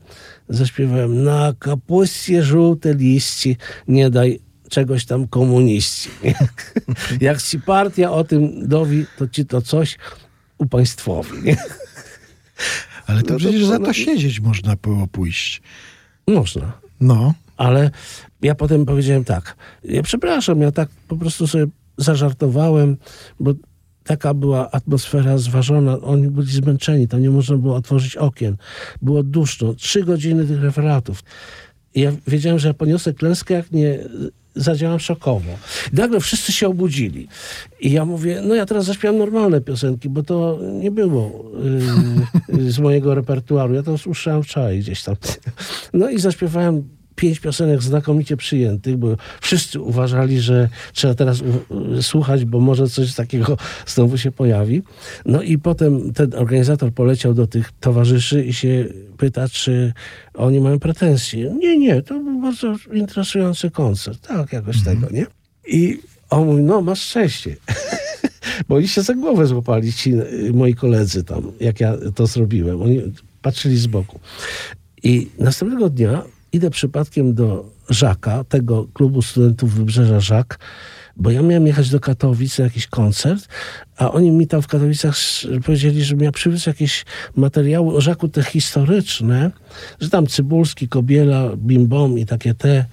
[0.49, 3.55] zaśpiewałem na kapustie żółte liście,
[3.87, 4.39] nie daj
[4.69, 6.09] czegoś tam komuniści.
[7.21, 9.97] jak ci partia o tym dowi, to ci to coś
[10.57, 11.43] upaństwowi.
[11.43, 11.57] Nie?
[13.07, 15.61] Ale to No to przecież było- za to no- siedzieć można było pójść.
[16.27, 16.86] Można.
[16.99, 17.33] No.
[17.57, 17.91] Ale
[18.41, 21.65] ja potem powiedziałem tak, ja przepraszam, ja tak po prostu sobie
[21.97, 22.97] zażartowałem,
[23.39, 23.53] bo
[24.03, 28.57] taka była atmosfera zważona, oni byli zmęczeni, tam nie można było otworzyć okien.
[29.01, 31.23] Było duszno, trzy godziny tych referatów.
[31.95, 33.99] Ja wiedziałem, że ja poniosę klęskę, jak nie
[34.57, 35.51] zadziałam szokowo.
[35.93, 37.27] Nagle wszyscy się obudzili.
[37.79, 41.51] I ja mówię, no ja teraz zaśpiewam normalne piosenki, bo to nie było
[42.49, 43.73] yy, z mojego repertuaru.
[43.73, 45.15] Ja to usłyszałem wczoraj gdzieś tam.
[45.93, 51.43] No i zaśpiewałem pięć piosenek znakomicie przyjętych, bo wszyscy uważali, że trzeba teraz
[52.01, 54.81] słuchać, bo może coś takiego znowu się pojawi.
[55.25, 58.85] No i potem ten organizator poleciał do tych towarzyszy i się
[59.17, 59.93] pyta, czy
[60.33, 61.55] oni mają pretensje.
[61.59, 64.27] Nie, nie, to był bardzo interesujący koncert.
[64.27, 65.25] Tak, jakoś tego, nie?
[65.67, 65.99] I
[66.29, 67.55] on mówi, no masz szczęście.
[68.67, 70.13] Bo oni się za głowę złapali, ci
[70.53, 72.81] moi koledzy tam, jak ja to zrobiłem.
[72.81, 73.01] Oni
[73.41, 74.19] patrzyli z boku.
[75.03, 76.23] I następnego dnia
[76.57, 80.59] idę przypadkiem do Żaka, tego klubu studentów Wybrzeża Żak,
[81.15, 83.47] bo ja miałem jechać do Katowic na jakiś koncert,
[83.97, 85.15] a oni mi tam w Katowicach
[85.65, 87.05] powiedzieli, że miał przywieźć jakieś
[87.35, 89.51] materiały o Żaku te historyczne,
[89.99, 92.85] że tam Cybulski, Kobiela, Bimbom i takie te,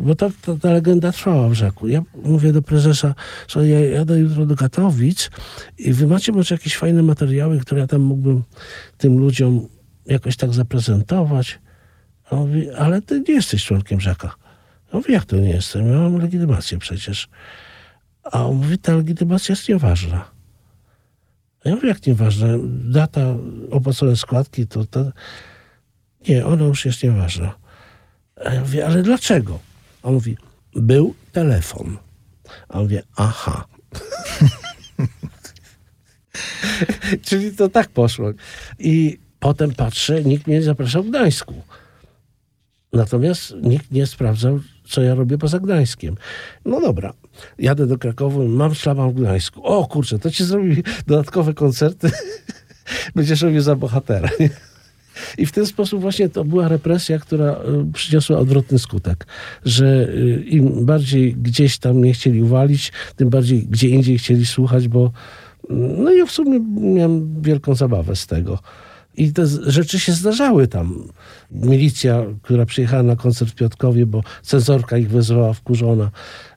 [0.00, 1.88] bo ta, ta, ta legenda trwała w Żaku.
[1.88, 3.14] Ja mówię do prezesa,
[3.48, 5.30] że ja jadę jutro do Katowic
[5.78, 8.42] i wy macie może jakieś fajne materiały, które ja tam mógłbym
[8.98, 9.68] tym ludziom
[10.06, 11.58] jakoś tak zaprezentować.
[12.30, 14.34] On mówi, ale ty nie jesteś członkiem Żaka.
[14.92, 15.92] Ja mówię, jak to nie jestem?
[15.92, 17.28] Ja mam legitymację przecież.
[18.22, 20.30] A on mówi, ta legitymacja jest nieważna.
[21.64, 22.46] Ja mówię, jak nieważna?
[22.68, 23.20] Data,
[23.70, 24.84] opłacone składki, to.
[26.28, 27.54] Nie, ona już jest nieważna.
[28.44, 29.58] A ja mówię, ale dlaczego?
[30.02, 30.36] On mówi,
[30.74, 31.96] był telefon.
[32.68, 33.62] A on mówi, aha.
[37.26, 38.32] Czyli to tak poszło.
[38.78, 41.54] I potem patrzę, nikt mnie nie zapraszał w Gdańsku.
[42.92, 46.16] Natomiast nikt nie sprawdzał, co ja robię poza Gdańskiem.
[46.64, 47.12] No dobra,
[47.58, 49.64] jadę do Krakowa, mam szlaban w Gdańsku.
[49.64, 52.10] O kurczę, to ci zrobi dodatkowe koncerty.
[53.14, 54.28] Będziesz robił za bohatera.
[55.38, 59.26] I w ten sposób właśnie to była represja, która y, przyniosła odwrotny skutek,
[59.64, 64.88] że y, im bardziej gdzieś tam nie chcieli uwalić, tym bardziej gdzie indziej chcieli słuchać,
[64.88, 65.12] bo
[65.70, 66.60] mm, no i w sumie
[66.94, 68.58] miałem wielką zabawę z tego.
[69.18, 71.08] I te rzeczy się zdarzały tam.
[71.50, 76.10] Milicja, która przyjechała na koncert w Piotkowie, bo cenzorka ich wezwała wkurzona,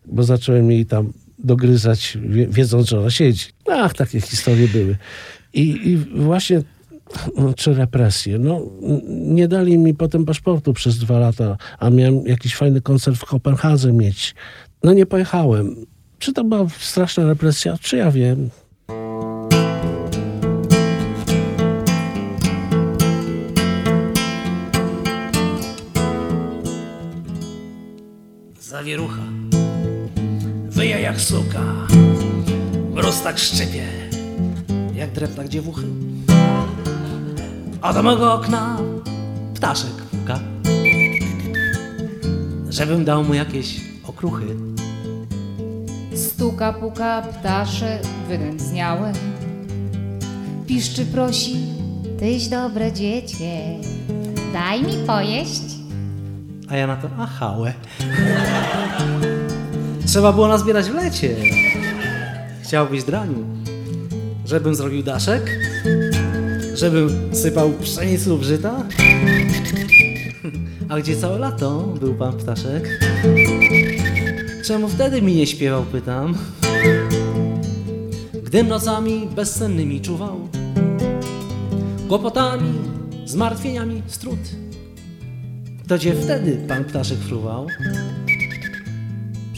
[0.06, 3.46] bo zacząłem jej tam dogryzać, wie- wiedząc, że ona siedzi.
[3.70, 4.98] Ach, takie historie były.
[5.54, 6.62] I, i właśnie,
[7.38, 8.40] no, czy represje.
[8.40, 8.62] No,
[9.10, 13.94] nie dali mi potem paszportu przez dwa lata, a miałem jakiś fajny koncert w Kopenhadze
[13.94, 14.36] mieć.
[14.84, 15.76] No nie pojechałem.
[16.20, 17.78] Czy to była straszna represja?
[17.82, 18.50] Czy ja wiem?
[28.82, 29.22] Zawierucha
[30.70, 31.62] Wyje jak suka
[32.94, 33.86] Mróz tak szczypie
[34.96, 35.86] Jak dreptak dziewuchy
[37.82, 38.78] A do mego okna
[39.56, 40.40] Ptaszek puka.
[42.70, 44.46] Żebym dał mu jakieś okruchy.
[46.16, 49.14] Stuka, puka, ptaszek wynędzniałe.
[50.68, 51.56] Piszczy, prosi,
[52.20, 53.80] tyś dobre dziecię,
[54.54, 55.82] daj mi pojeść.
[56.72, 57.74] A ja na to achałe
[60.12, 61.36] Trzeba było nazbierać w lecie.
[62.64, 63.46] Chciałbyś draniu?
[64.46, 65.60] Żebym zrobił daszek?
[66.74, 68.76] Żebym sypał pszenicę lub żyta?
[70.90, 73.00] A gdzie całe lato był pan ptaszek?
[74.66, 76.36] Czemu wtedy mi nie śpiewał, pytam?
[78.44, 80.48] Gdym nocami bezsennymi czuwał
[82.08, 82.74] Kłopotami,
[83.26, 84.40] zmartwieniami strut.
[85.88, 87.68] To gdzie wtedy pan ptaszek fruwał?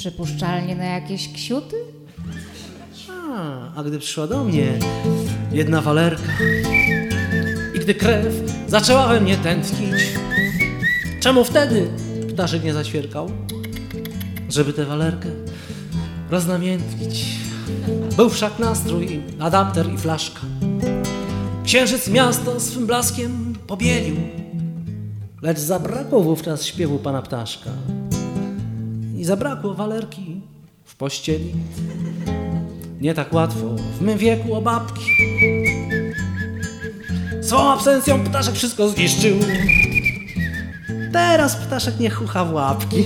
[0.04, 1.76] Przypuszczalnie na jakieś ksiuty?
[3.10, 4.80] A, a gdy przyszła do mnie
[5.52, 6.32] jedna walerka
[7.76, 8.34] i gdy krew
[8.68, 9.94] zaczęła we mnie tętnić,
[11.20, 11.88] czemu wtedy
[12.34, 13.32] ptaszek nie zaświerkał?
[14.50, 15.30] Żeby tę walerkę
[16.30, 17.26] roznamiętnić.
[18.18, 20.42] Był wszak nastrój, adapter i flaszka.
[21.66, 24.16] Księżyc miasto swym blaskiem pobielił,
[25.42, 27.70] lecz zabrakło wówczas śpiewu pana ptaszka
[29.24, 30.42] i zabrakło walerki
[30.86, 31.54] w pościeli.
[33.02, 35.02] Nie tak łatwo w mym wieku o babki.
[37.42, 39.38] Swą absencją ptaszek wszystko zniszczył.
[41.14, 43.06] Teraz ptaszek nie chucha w łapki.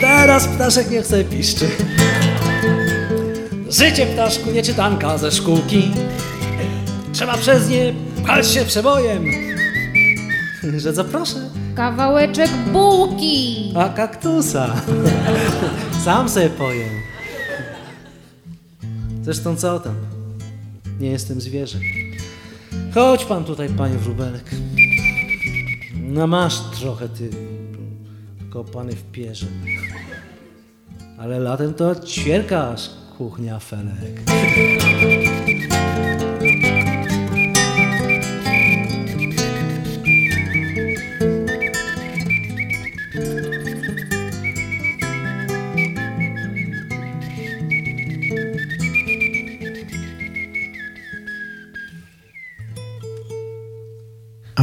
[0.00, 1.68] Teraz ptaszek nie chce piszczy.
[3.68, 5.90] Życie ptaszku nie czytanka ze szkółki.
[7.12, 7.94] Trzeba przez nie
[8.24, 9.24] pchać się przebojem.
[10.76, 11.65] Że co proszę?
[11.76, 13.72] Kawałeczek bułki!
[13.76, 14.76] A kaktusa.
[16.04, 16.88] Sam sobie pojem.
[19.22, 19.94] Zresztą co tam?
[21.00, 21.78] Nie jestem zwierzę.
[22.94, 24.50] Chodź pan tutaj, panie wróbelek.
[26.02, 27.30] No masz trochę ty
[28.50, 29.46] kopany w pierze.
[31.18, 34.20] Ale latem to ćwierkasz, kuchnia felek.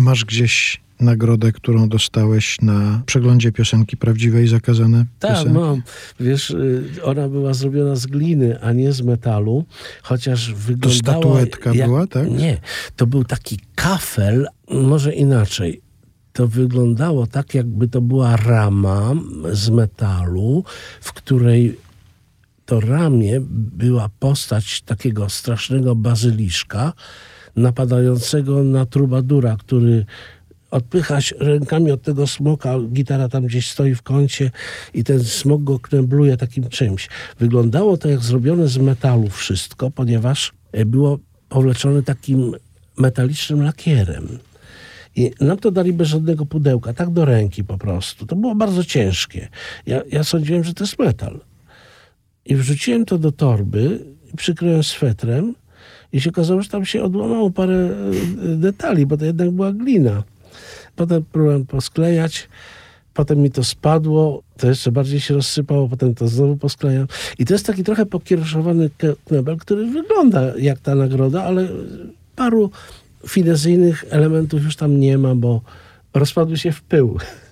[0.03, 5.81] Masz gdzieś nagrodę, którą dostałeś na przeglądzie piosenki prawdziwej zakazane Tak, mam.
[6.19, 9.65] Wiesz, y, ona była zrobiona z gliny, a nie z metalu,
[10.01, 11.19] chociaż wyglądała...
[11.19, 12.31] statuetka była, tak?
[12.31, 12.57] Nie,
[12.95, 15.81] to był taki kafel, może inaczej.
[16.33, 19.13] To wyglądało tak, jakby to była rama
[19.51, 20.63] z metalu,
[21.01, 21.77] w której
[22.65, 26.93] to ramię była postać takiego strasznego bazyliszka
[27.55, 30.05] napadającego na trubadura, który
[30.71, 34.51] odpychać rękami od tego smoka, gitara tam gdzieś stoi w kącie
[34.93, 37.09] i ten smok go knębluje takim czymś.
[37.39, 42.51] Wyglądało to jak zrobione z metalu wszystko, ponieważ e, było powleczone takim
[42.97, 44.39] metalicznym lakierem.
[45.15, 48.25] I nam to dali bez żadnego pudełka, tak do ręki po prostu.
[48.25, 49.47] To było bardzo ciężkie.
[49.85, 51.39] Ja, ja sądziłem, że to jest metal.
[52.45, 53.99] I wrzuciłem to do torby,
[54.37, 55.55] przykryłem swetrem
[56.13, 60.23] i się okazało, że tam się odłamało parę e, detali, bo to jednak była glina.
[60.95, 62.49] Potem próbowałem posklejać,
[63.13, 67.07] potem mi to spadło, to jeszcze bardziej się rozsypało, potem to znowu posklejam.
[67.39, 71.67] I to jest taki trochę pokieruszowany ke- knebel, który wygląda jak ta nagroda, ale
[72.35, 72.71] paru
[73.27, 75.61] finezyjnych elementów już tam nie ma, bo
[76.13, 77.17] rozpadły się w pył.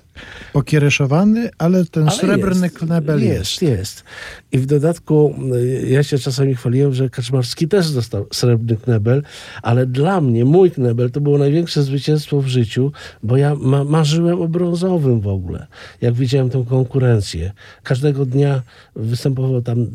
[0.53, 3.38] Pokiereszowany, ale ten Ale srebrny jest, knebel jest.
[3.39, 4.03] Jest, jest.
[4.51, 9.24] I w dodatku y, ja się czasami chwaliłem, że Kaczmarski też dostał srebrny knebel,
[9.62, 12.91] ale dla mnie mój knebel to było największe zwycięstwo w życiu,
[13.24, 15.68] bo ja ma marzyłem o brązowym w ogóle,
[16.01, 17.51] jak widziałem tą konkurencję.
[17.84, 18.62] Każdego dnia
[18.95, 19.88] występował tam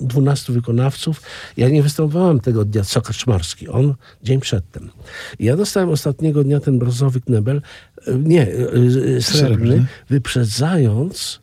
[0.00, 1.22] 12 wykonawców.
[1.56, 4.90] Ja nie występowałem tego dnia co Kaczmarski, on dzień przedtem.
[5.40, 7.62] Ja dostałem ostatniego dnia ten brązowy knebel,
[8.18, 9.86] nie, e, e, srebrny, Srebrny.
[10.08, 11.40] wyprzedzając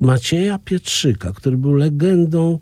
[0.00, 2.58] Macieja Pietrzyka, który był legendą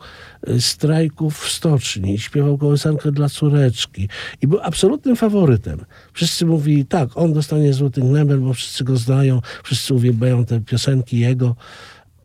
[0.47, 4.09] e, strajków w stoczni, śpiewał kołysankę dla córeczki
[4.43, 5.85] i był absolutnym faworytem.
[6.12, 11.18] Wszyscy mówili, tak, on dostanie złoty knebel, bo wszyscy go znają, wszyscy uwielbiają te piosenki
[11.18, 11.57] jego.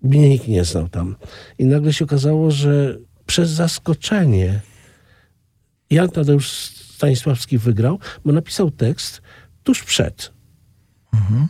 [0.02, 1.16] Mnie nikt nie znał tam.
[1.60, 4.62] I nagle się okazało, że przez zaskoczenie
[5.90, 6.50] Jan Tadeusz
[6.96, 9.22] Stanisławski wygrał, bo napisał tekst
[9.64, 10.32] tuż przed.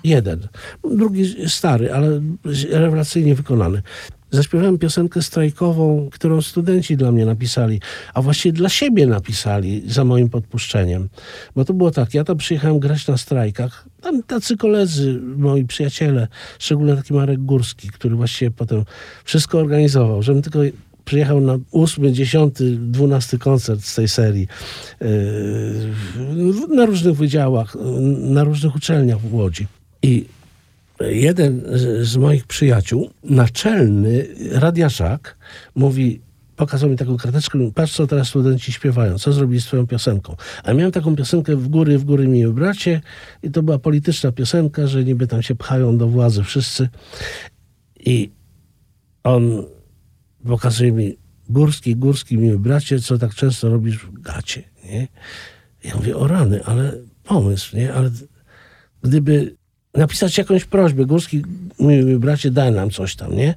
[0.03, 0.47] Jeden.
[0.91, 2.21] Drugi stary, ale
[2.71, 3.81] rewelacyjnie wykonany.
[4.31, 7.81] Zaśpiewałem piosenkę strajkową, którą studenci dla mnie napisali,
[8.13, 11.09] a właściwie dla siebie napisali za moim podpuszczeniem.
[11.55, 13.85] Bo to było tak, ja tam przyjechałem grać na strajkach.
[14.01, 16.27] Tam tacy koledzy, moi przyjaciele,
[16.59, 18.83] szczególnie taki Marek Górski, który właściwie potem
[19.23, 20.59] wszystko organizował, żebym tylko
[21.05, 24.47] przyjechał na ósmy, dziesiąty, dwunasty koncert z tej serii
[25.01, 27.75] yy, na różnych wydziałach,
[28.19, 29.67] na różnych uczelniach w Łodzi.
[30.01, 30.25] I
[30.99, 31.61] jeden
[32.01, 35.37] z- moich przyjaciół, naczelny radiaszak,
[35.75, 36.21] mówi,
[36.55, 40.35] pokazał mi taką karteczkę, patrz co teraz studenci śpiewają, co zrobili z twoją piosenką.
[40.63, 43.01] A miałem taką piosenkę w góry, w góry miły bracie
[43.43, 46.89] i to była polityczna piosenka, że niby tam się pchają do władzy wszyscy.
[47.99, 48.29] I
[49.23, 49.63] on
[50.47, 51.17] pokazuje mi,
[51.49, 55.07] Górski, Górski, miły bracie, co tak często robisz w gacie, nie?
[55.83, 56.93] Ja mówię, o rany, ale
[57.23, 57.93] pomysł, nie?
[57.93, 58.11] Ale
[59.03, 59.55] gdyby
[59.93, 61.43] napisać jakąś prośbę, Górski,
[61.79, 63.55] miły bracie, daj nam coś tam, nie?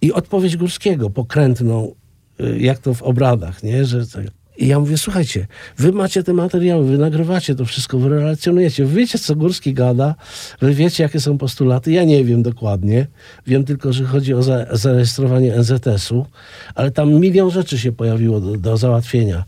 [0.00, 1.94] I odpowiedź Górskiego, pokrętną,
[2.40, 3.84] y, jak to w obradach, nie?
[3.84, 4.24] Że tak.
[4.58, 5.46] I ja mówię, słuchajcie,
[5.78, 10.14] wy macie te materiały, wy nagrywacie to wszystko, wy relacjonujecie, wy wiecie, co Górski gada,
[10.60, 13.06] wy wiecie, jakie są postulaty, ja nie wiem dokładnie,
[13.46, 16.26] wiem tylko, że chodzi o za, zarejestrowanie NZS-u,
[16.74, 19.44] ale tam milion rzeczy się pojawiło do, do załatwienia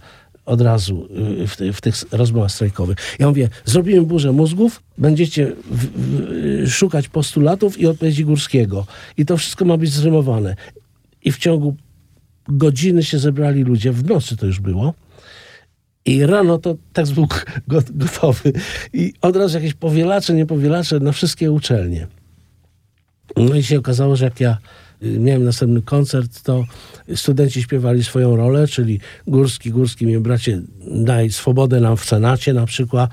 [0.46, 1.08] od razu
[1.42, 2.96] y, w, w tych rozmowach strajkowych.
[3.18, 8.86] Ja mówię, zrobimy burzę mózgów, będziecie w, szukać postulatów i odpowiedzi Górskiego.
[9.16, 10.56] I to wszystko ma być zrymowane.
[11.24, 11.76] I w ciągu
[12.48, 14.94] godziny się zebrali ludzie, w nocy to już było.
[16.04, 17.26] I rano to tekst był
[17.68, 18.52] go- gotowy.
[18.92, 22.06] I od razu jakieś powielacze, niepowielacze na wszystkie uczelnie.
[23.36, 24.58] No i się okazało, że jak ja
[25.02, 26.64] y, miałem następny koncert, to
[27.14, 32.66] studenci śpiewali swoją rolę, czyli Górski, Górski, mi bracie, daj swobodę nam w Senacie na
[32.66, 33.10] przykład,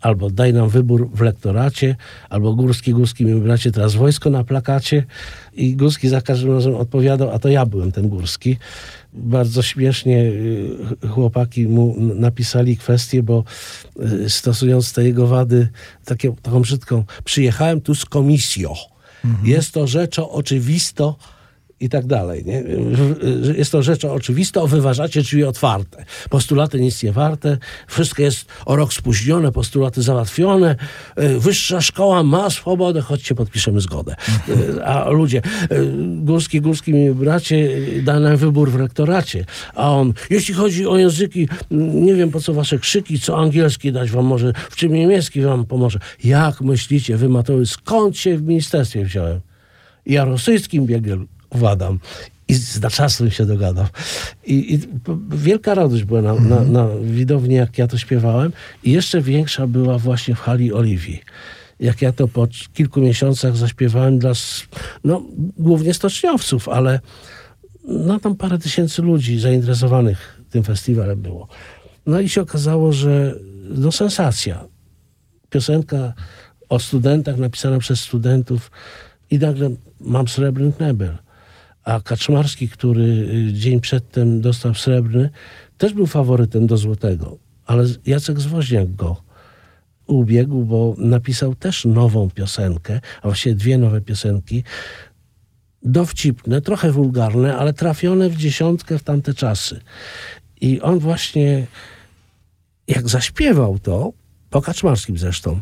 [0.00, 1.96] albo daj nam wybór w lektoracie,
[2.28, 5.04] albo Górski, Górski, mi bracie, teraz wojsko na plakacie.
[5.52, 8.56] I Górski za każdym razem odpowiadał, a to ja byłem ten Górski.
[9.12, 13.44] Bardzo śmiesznie y, chłopaki mu napisali kwestię, bo
[14.24, 15.68] y, stosując te jego wady,
[16.04, 18.74] takie, taką brzydką, przyjechałem tu z komisją.
[19.44, 21.16] Jest to rzeczą oczywisto
[21.84, 22.44] i tak dalej.
[22.44, 22.64] Nie?
[23.56, 26.04] Jest to rzeczą oczywistą, wyważacie drzwi otwarte.
[26.30, 30.76] Postulaty nic nie warte, wszystko jest o rok spóźnione, postulaty załatwione,
[31.18, 34.16] y, wyższa szkoła ma swobodę, chodźcie, podpiszemy zgodę.
[34.48, 37.68] Y, A ludzie, y, Górski, Górski, mi bracie,
[38.02, 39.44] da nam wybór w rektoracie.
[39.74, 41.48] A on, jeśli chodzi o języki,
[42.04, 45.64] nie wiem po co wasze krzyki, co angielski dać wam może, w czym niemiecki wam
[45.64, 45.98] pomoże.
[46.24, 49.40] Jak myślicie, wy Matoły, skąd się w ministerstwie wziąłem?
[50.06, 51.98] Ja rosyjskim biegiem władam.
[52.48, 53.86] I z Naczasem się dogadam.
[54.46, 54.78] I, i
[55.30, 58.52] wielka radość była na, na, na widowni, jak ja to śpiewałem.
[58.82, 61.22] I jeszcze większa była właśnie w hali Oliwii.
[61.80, 64.32] Jak ja to po kilku miesiącach zaśpiewałem dla,
[65.04, 65.22] no,
[65.58, 67.00] głównie stoczniowców, ale
[67.84, 71.48] no tam parę tysięcy ludzi zainteresowanych tym festiwalem było.
[72.06, 73.34] No i się okazało, że
[73.68, 74.64] no sensacja.
[75.50, 76.12] Piosenka
[76.68, 78.70] o studentach napisana przez studentów
[79.30, 81.23] i nagle mam srebrny knebel.
[81.84, 85.30] A Kaczmarski, który y, dzień przedtem dostał srebrny,
[85.78, 87.38] też był faworytem do złotego.
[87.66, 89.22] Ale Jacek Zwoźniak go
[90.06, 94.64] ubiegł, bo napisał też nową piosenkę, a właściwie dwie nowe piosenki,
[95.82, 99.80] dowcipne, trochę wulgarne, ale trafione w dziesiątkę w tamte czasy.
[100.60, 101.66] I on właśnie,
[102.88, 104.12] jak zaśpiewał to,
[104.50, 105.60] po Kaczmarskim zresztą,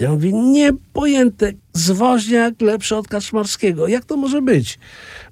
[0.00, 3.88] ja mówię, niepojęte, zwoźniak lepszy od Kaczmarskiego.
[3.88, 4.78] Jak to może być?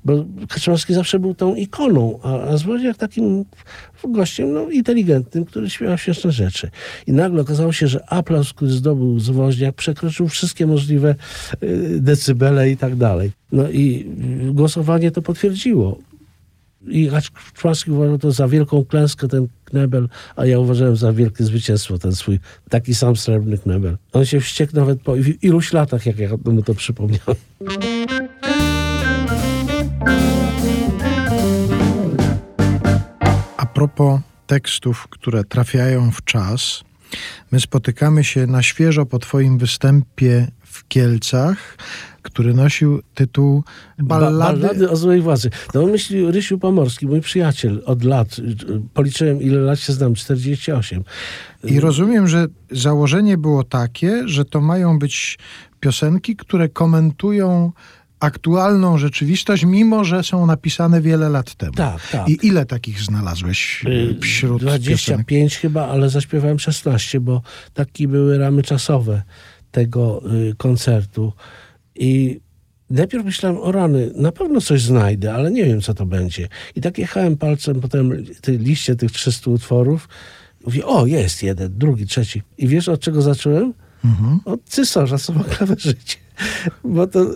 [0.04, 3.44] Bo Kaczmarski zawsze był tą ikoną, a, a zwoźniak takim
[4.04, 6.70] gościem no, inteligentnym, który śpiewa śmieszne rzeczy.
[7.06, 11.14] I nagle okazało się, że aplauz, który zdobył zwoźniak, przekroczył wszystkie możliwe
[11.62, 13.32] y, decybele i tak dalej.
[13.52, 14.06] No i
[14.52, 15.98] głosowanie to potwierdziło.
[16.88, 21.98] I Kaczmarski uważał to za wielką klęskę, ten knebel, a ja uważałem za wielkie zwycięstwo,
[21.98, 23.96] ten swój taki sam srebrny knebel.
[24.12, 27.36] On się wściekł nawet po iluś latach, jak ja mu to przypomniałem.
[33.56, 36.84] A propos tekstów, które trafiają w czas,
[37.52, 41.76] my spotykamy się na świeżo po Twoim występie w Kielcach,
[42.26, 43.64] który nosił tytuł
[43.98, 45.50] Ballady, ba ballady o złej władzy.
[45.74, 48.36] No myśli Rysiu Pomorski, mój przyjaciel od lat.
[48.94, 51.04] Policzyłem, ile lat się znam, 48.
[51.64, 55.38] I rozumiem, że założenie było takie, że to mają być
[55.80, 57.72] piosenki, które komentują
[58.20, 61.72] aktualną rzeczywistość, mimo że są napisane wiele lat temu.
[61.72, 62.28] Tak, tak.
[62.28, 65.52] I ile takich znalazłeś y, wśród 25 piosenek?
[65.60, 67.42] chyba, ale zaśpiewałem 16, bo
[67.74, 69.22] takie były ramy czasowe
[69.70, 71.32] tego y, koncertu.
[71.98, 72.40] I
[72.90, 76.48] najpierw myślałem, o rany, na pewno coś znajdę, ale nie wiem, co to będzie.
[76.74, 80.08] I tak jechałem palcem po tym tej liście tych 300 utworów.
[80.66, 82.42] Mówię, o, jest jeden, drugi, trzeci.
[82.58, 83.74] I wiesz, od czego zacząłem?
[84.04, 84.40] Mhm.
[84.44, 85.44] Od cysarza, co ma
[85.78, 86.16] życie.
[86.84, 87.26] Bo to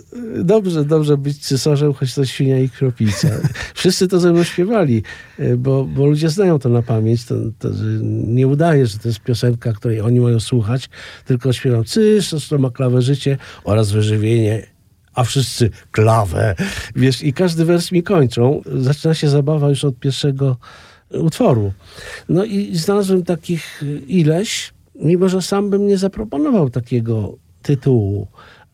[0.43, 3.27] dobrze, dobrze być cesarzem, choć to świnia i kropica.
[3.73, 5.03] Wszyscy to ze mną śpiewali,
[5.57, 7.25] bo, bo ludzie znają to na pamięć.
[7.25, 7.69] To, to,
[8.27, 10.89] nie udaje, że to jest piosenka, której oni mają słuchać,
[11.25, 14.71] tylko śpiewam cysarz, to ma klawę życie oraz wyżywienie
[15.13, 16.55] a wszyscy klawę.
[16.95, 18.61] Wiesz, i każdy wers mi kończą.
[18.65, 20.57] Zaczyna się zabawa już od pierwszego
[21.13, 21.73] utworu.
[22.29, 28.27] No i znalazłem takich ileś, mimo że sam bym nie zaproponował takiego tytułu.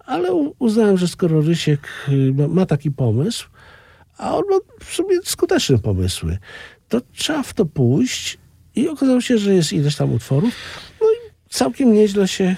[0.07, 3.47] Ale uznałem, że skoro Rysiek y, ma taki pomysł,
[4.17, 6.37] a on ma w sumie skuteczne pomysły,
[6.89, 8.37] to trzeba w to pójść
[8.75, 10.53] i okazało się, że jest ileś tam utworów.
[11.01, 12.55] No i całkiem nieźle się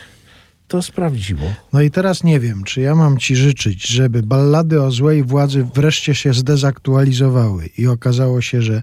[0.68, 1.54] to sprawdziło.
[1.74, 5.68] No i teraz nie wiem, czy ja mam ci życzyć, żeby ballady o złej władzy
[5.74, 8.82] wreszcie się zdezaktualizowały i okazało się, że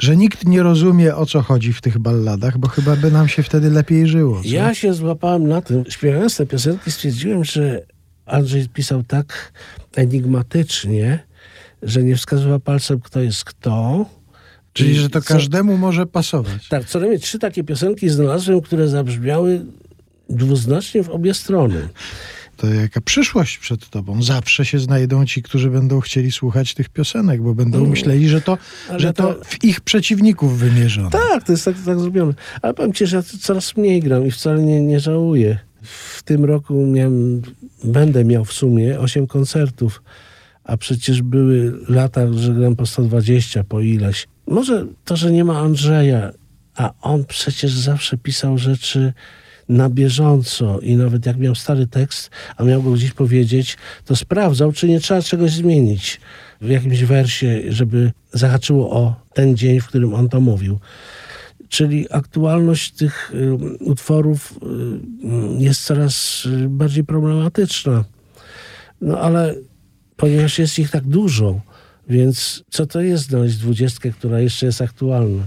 [0.00, 3.42] że nikt nie rozumie, o co chodzi w tych balladach, bo chyba by nam się
[3.42, 4.42] wtedy lepiej żyło.
[4.42, 4.48] Co?
[4.48, 7.86] Ja się złapałem na tym, śpiewając te piosenki stwierdziłem, że
[8.26, 9.52] Andrzej pisał tak
[9.96, 11.18] enigmatycznie,
[11.82, 14.06] że nie wskazywał palcem, kto jest kto.
[14.72, 16.68] Czyli, że to każdemu co, może pasować.
[16.68, 19.66] Tak, co najmniej trzy takie piosenki znalazłem, które zabrzmiały
[20.28, 21.88] dwuznacznie w obie strony
[22.60, 24.22] to jaka przyszłość przed tobą.
[24.22, 27.90] Zawsze się znajdą ci, którzy będą chcieli słuchać tych piosenek, bo będą mm.
[27.90, 28.58] myśleli, że to,
[28.96, 31.10] że to, to w ich przeciwników wymierzone.
[31.10, 32.34] Tak, to jest tak, tak zrobione.
[32.62, 35.58] Ale powiem ci, że ja coraz mniej gram i wcale nie, nie żałuję.
[35.82, 37.42] W tym roku miałem,
[37.84, 40.02] będę miał w sumie 8 koncertów,
[40.64, 44.28] a przecież były lata, że gram po 120, po ileś.
[44.46, 46.30] Może to, że nie ma Andrzeja,
[46.76, 49.12] a on przecież zawsze pisał rzeczy
[49.70, 54.72] na bieżąco i nawet jak miał stary tekst, a miał go gdzieś powiedzieć, to sprawdzał,
[54.72, 56.20] czy nie trzeba czegoś zmienić
[56.60, 60.78] w jakimś wersie, żeby zahaczyło o ten dzień, w którym on to mówił.
[61.68, 64.58] Czyli aktualność tych y, utworów
[65.58, 68.04] y, jest coraz bardziej problematyczna.
[69.00, 69.54] No ale
[70.16, 71.60] ponieważ jest ich tak dużo,
[72.08, 75.46] więc co to jest znaleźć dwudziestkę, która jeszcze jest aktualna?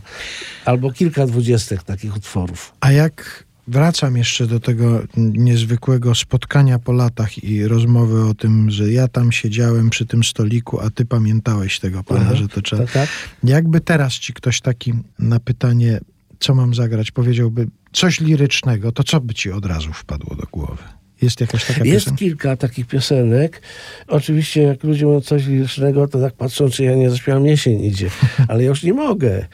[0.65, 2.73] Albo kilka dwudziestek takich utworów.
[2.79, 8.91] A jak Wracam jeszcze do tego niezwykłego spotkania po latach i rozmowy o tym, że
[8.91, 12.83] ja tam siedziałem przy tym stoliku, a ty pamiętałeś tego pana, Aha, że to trzeba.
[12.83, 13.09] Tak, tak.
[13.43, 15.99] Jakby teraz ci ktoś taki na pytanie,
[16.39, 20.83] co mam zagrać, powiedziałby coś lirycznego, to co by ci od razu wpadło do głowy?
[21.21, 22.19] Jest jakaś taka Jest piosenka?
[22.19, 23.61] kilka takich piosenek.
[24.07, 28.09] Oczywiście jak ludzie mówią coś lirycznego, to tak patrzą, czy ja nie zaśpiewam jesień idzie.
[28.47, 29.45] Ale ja już nie mogę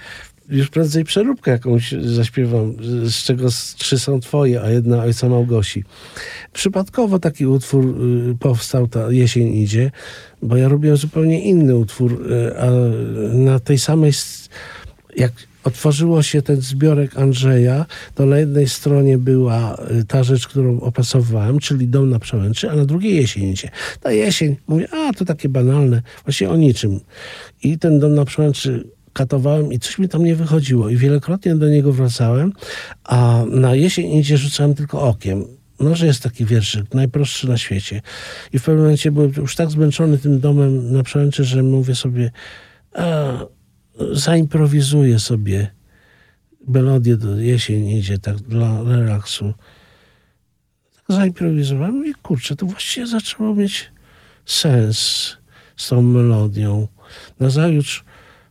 [0.49, 2.73] już prędzej przeróbkę jakąś zaśpiewam,
[3.03, 5.83] z czego trzy są twoje, a jedna ojca Małgosi.
[6.53, 7.85] Przypadkowo taki utwór
[8.31, 9.91] y, powstał, ta jesień idzie,
[10.41, 12.67] bo ja robiłem zupełnie inny utwór, y, a
[13.33, 14.11] na tej samej,
[15.15, 15.31] jak
[15.63, 17.85] otworzyło się ten zbiorek Andrzeja,
[18.15, 22.75] to na jednej stronie była y, ta rzecz, którą opracowywałem, czyli Dom na Przełęczy, a
[22.75, 23.69] na drugiej jesień idzie.
[24.01, 26.99] Ta jesień, mówię, a to takie banalne, właśnie o niczym.
[27.63, 30.89] I ten Dom na Przełęczy katowałem i coś mi tam nie wychodziło.
[30.89, 32.53] I wielokrotnie do niego wracałem,
[33.03, 35.45] a na jesień idzie rzucałem tylko okiem.
[35.79, 38.01] No, że jest taki wierszyk, najprostszy na świecie.
[38.53, 42.31] I w pewnym momencie byłem już tak zmęczony tym domem na przełęczy, że mówię sobie,
[42.93, 43.31] a,
[44.11, 45.71] zaimprowizuję sobie
[46.67, 49.53] melodię do jesień idzie, tak dla relaksu.
[50.95, 53.91] Tak zaimprowizowałem i kurczę, to właściwie zaczęło mieć
[54.45, 54.97] sens
[55.77, 56.87] z tą melodią.
[57.39, 58.03] Nazajutrz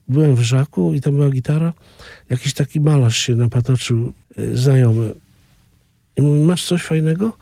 [0.09, 1.73] byłem w Żaku i tam była gitara.
[2.31, 5.15] Jakiś taki malarz się napatoczył, e, znajomy.
[6.17, 7.37] I mówi, masz coś fajnego?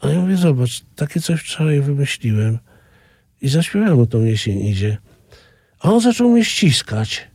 [0.00, 2.58] A ja mówię, zobacz, takie coś wczoraj wymyśliłem.
[3.42, 4.98] I zaśpiewałem mu tą jesień idzie.
[5.80, 7.28] A on zaczął mnie ściskać.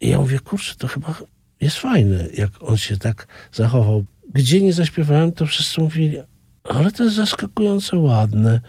[0.00, 1.14] I ja mówię, kurczę, to chyba
[1.60, 4.04] jest fajne, jak on się tak zachował.
[4.34, 6.18] Gdzie nie zaśpiewałem, to wszyscy mówili,
[6.64, 8.60] ale to jest zaskakująco ładne.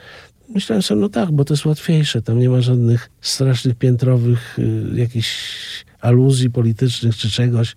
[0.49, 2.21] Myślałem sobie, no tak, bo to jest łatwiejsze.
[2.21, 5.29] Tam nie ma żadnych strasznych piętrowych y, jakichś
[6.01, 7.75] aluzji politycznych czy czegoś.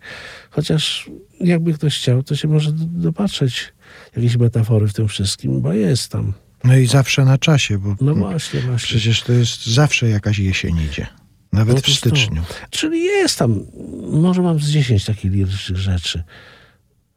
[0.51, 1.11] Chociaż
[1.41, 3.73] jakby ktoś chciał, to się może do- dopatrzeć
[4.17, 6.33] jakiejś metafory w tym wszystkim, bo jest tam.
[6.65, 8.87] No i zawsze na czasie, bo No właśnie, właśnie.
[8.87, 11.07] przecież to jest zawsze jakaś jesień idzie.
[11.53, 12.09] Nawet No w jest to.
[12.11, 12.43] styczniu.
[12.71, 13.65] Czyli jest tam,
[14.13, 16.23] może mam z 10 takich lirycznych rzeczy,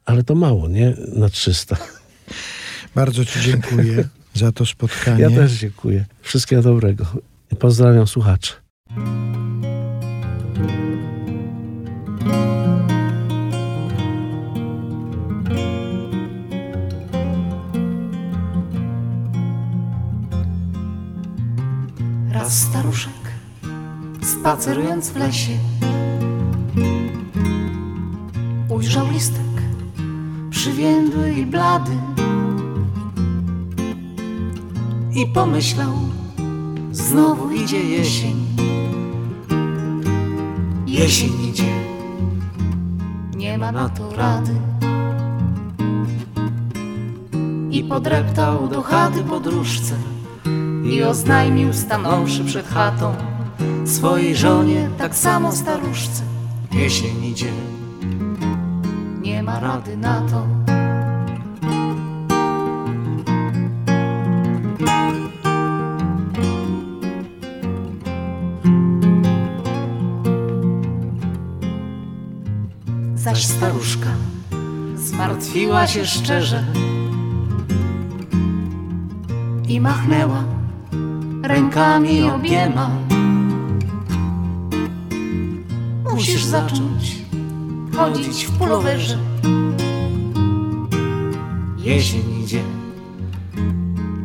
[0.05, 0.93] ale to mało, nie?
[1.15, 1.77] Na 300.
[2.95, 5.21] Bardzo Ci dziękuję za to spotkanie.
[5.21, 6.05] Ja też dziękuję.
[6.21, 7.05] Wszystkiego dobrego.
[7.59, 8.53] Pozdrawiam słuchaczy.
[22.31, 23.11] Raz staruszek,
[24.23, 25.57] spacerując w lesie,
[28.69, 29.41] ujrzał listek,
[30.49, 31.91] przywiędły i blady.
[35.15, 35.93] I pomyślał,
[36.91, 38.45] znowu idzie jesień.
[40.87, 41.73] Jesień idzie,
[43.35, 44.55] nie ma na to rady.
[47.71, 49.95] I podreptał do chaty podróżce
[50.83, 53.15] i oznajmił stanąwszy przed chatą
[53.85, 56.23] swojej żonie, tak samo staruszce.
[56.71, 57.51] Jesień idzie,
[59.21, 60.54] nie ma rady na to.
[75.25, 76.63] Zmartwiła się szczerze
[79.67, 80.43] i machnęła
[81.43, 82.89] rękami obiema.
[86.11, 87.15] Musisz zacząć
[87.95, 89.17] chodzić w pulowerze.
[91.77, 92.61] Jesień idzie,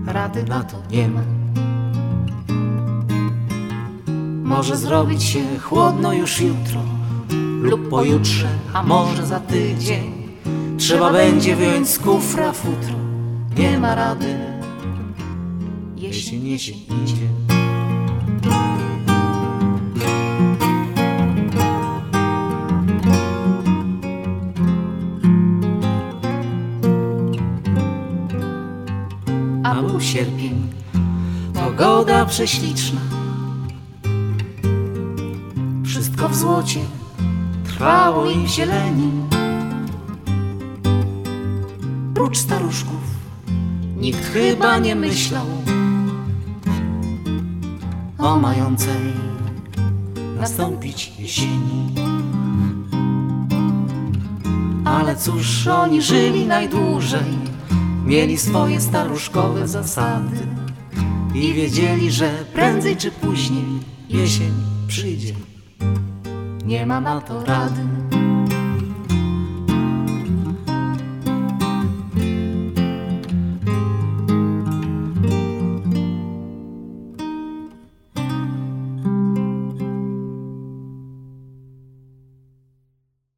[0.07, 1.20] rady na to nie ma.
[4.44, 6.80] Może zrobić się chłodno już jutro
[7.62, 10.20] lub pojutrze, a może za tydzień.
[10.81, 12.95] Trzeba będzie wyjąć z kufra futro.
[13.59, 14.37] Nie ma rady.
[15.97, 17.26] Jesień, jesień idzie.
[29.64, 30.72] A był sierpień,
[31.55, 33.01] pogoda prześliczna.
[35.85, 36.81] Wszystko w złocie,
[37.64, 39.30] trwało i w zieleni.
[42.31, 43.01] Prócz staruszków,
[43.97, 45.47] nikt chyba nie myślał
[48.18, 49.12] o mającej
[50.41, 51.95] nastąpić jesieni.
[54.85, 57.39] Ale cóż, oni żyli najdłużej,
[58.05, 60.47] mieli swoje staruszkowe zasady
[61.35, 64.53] i wiedzieli, że prędzej czy później jesień
[64.89, 65.35] przyjdzie.
[66.64, 67.89] Nie ma na to rady.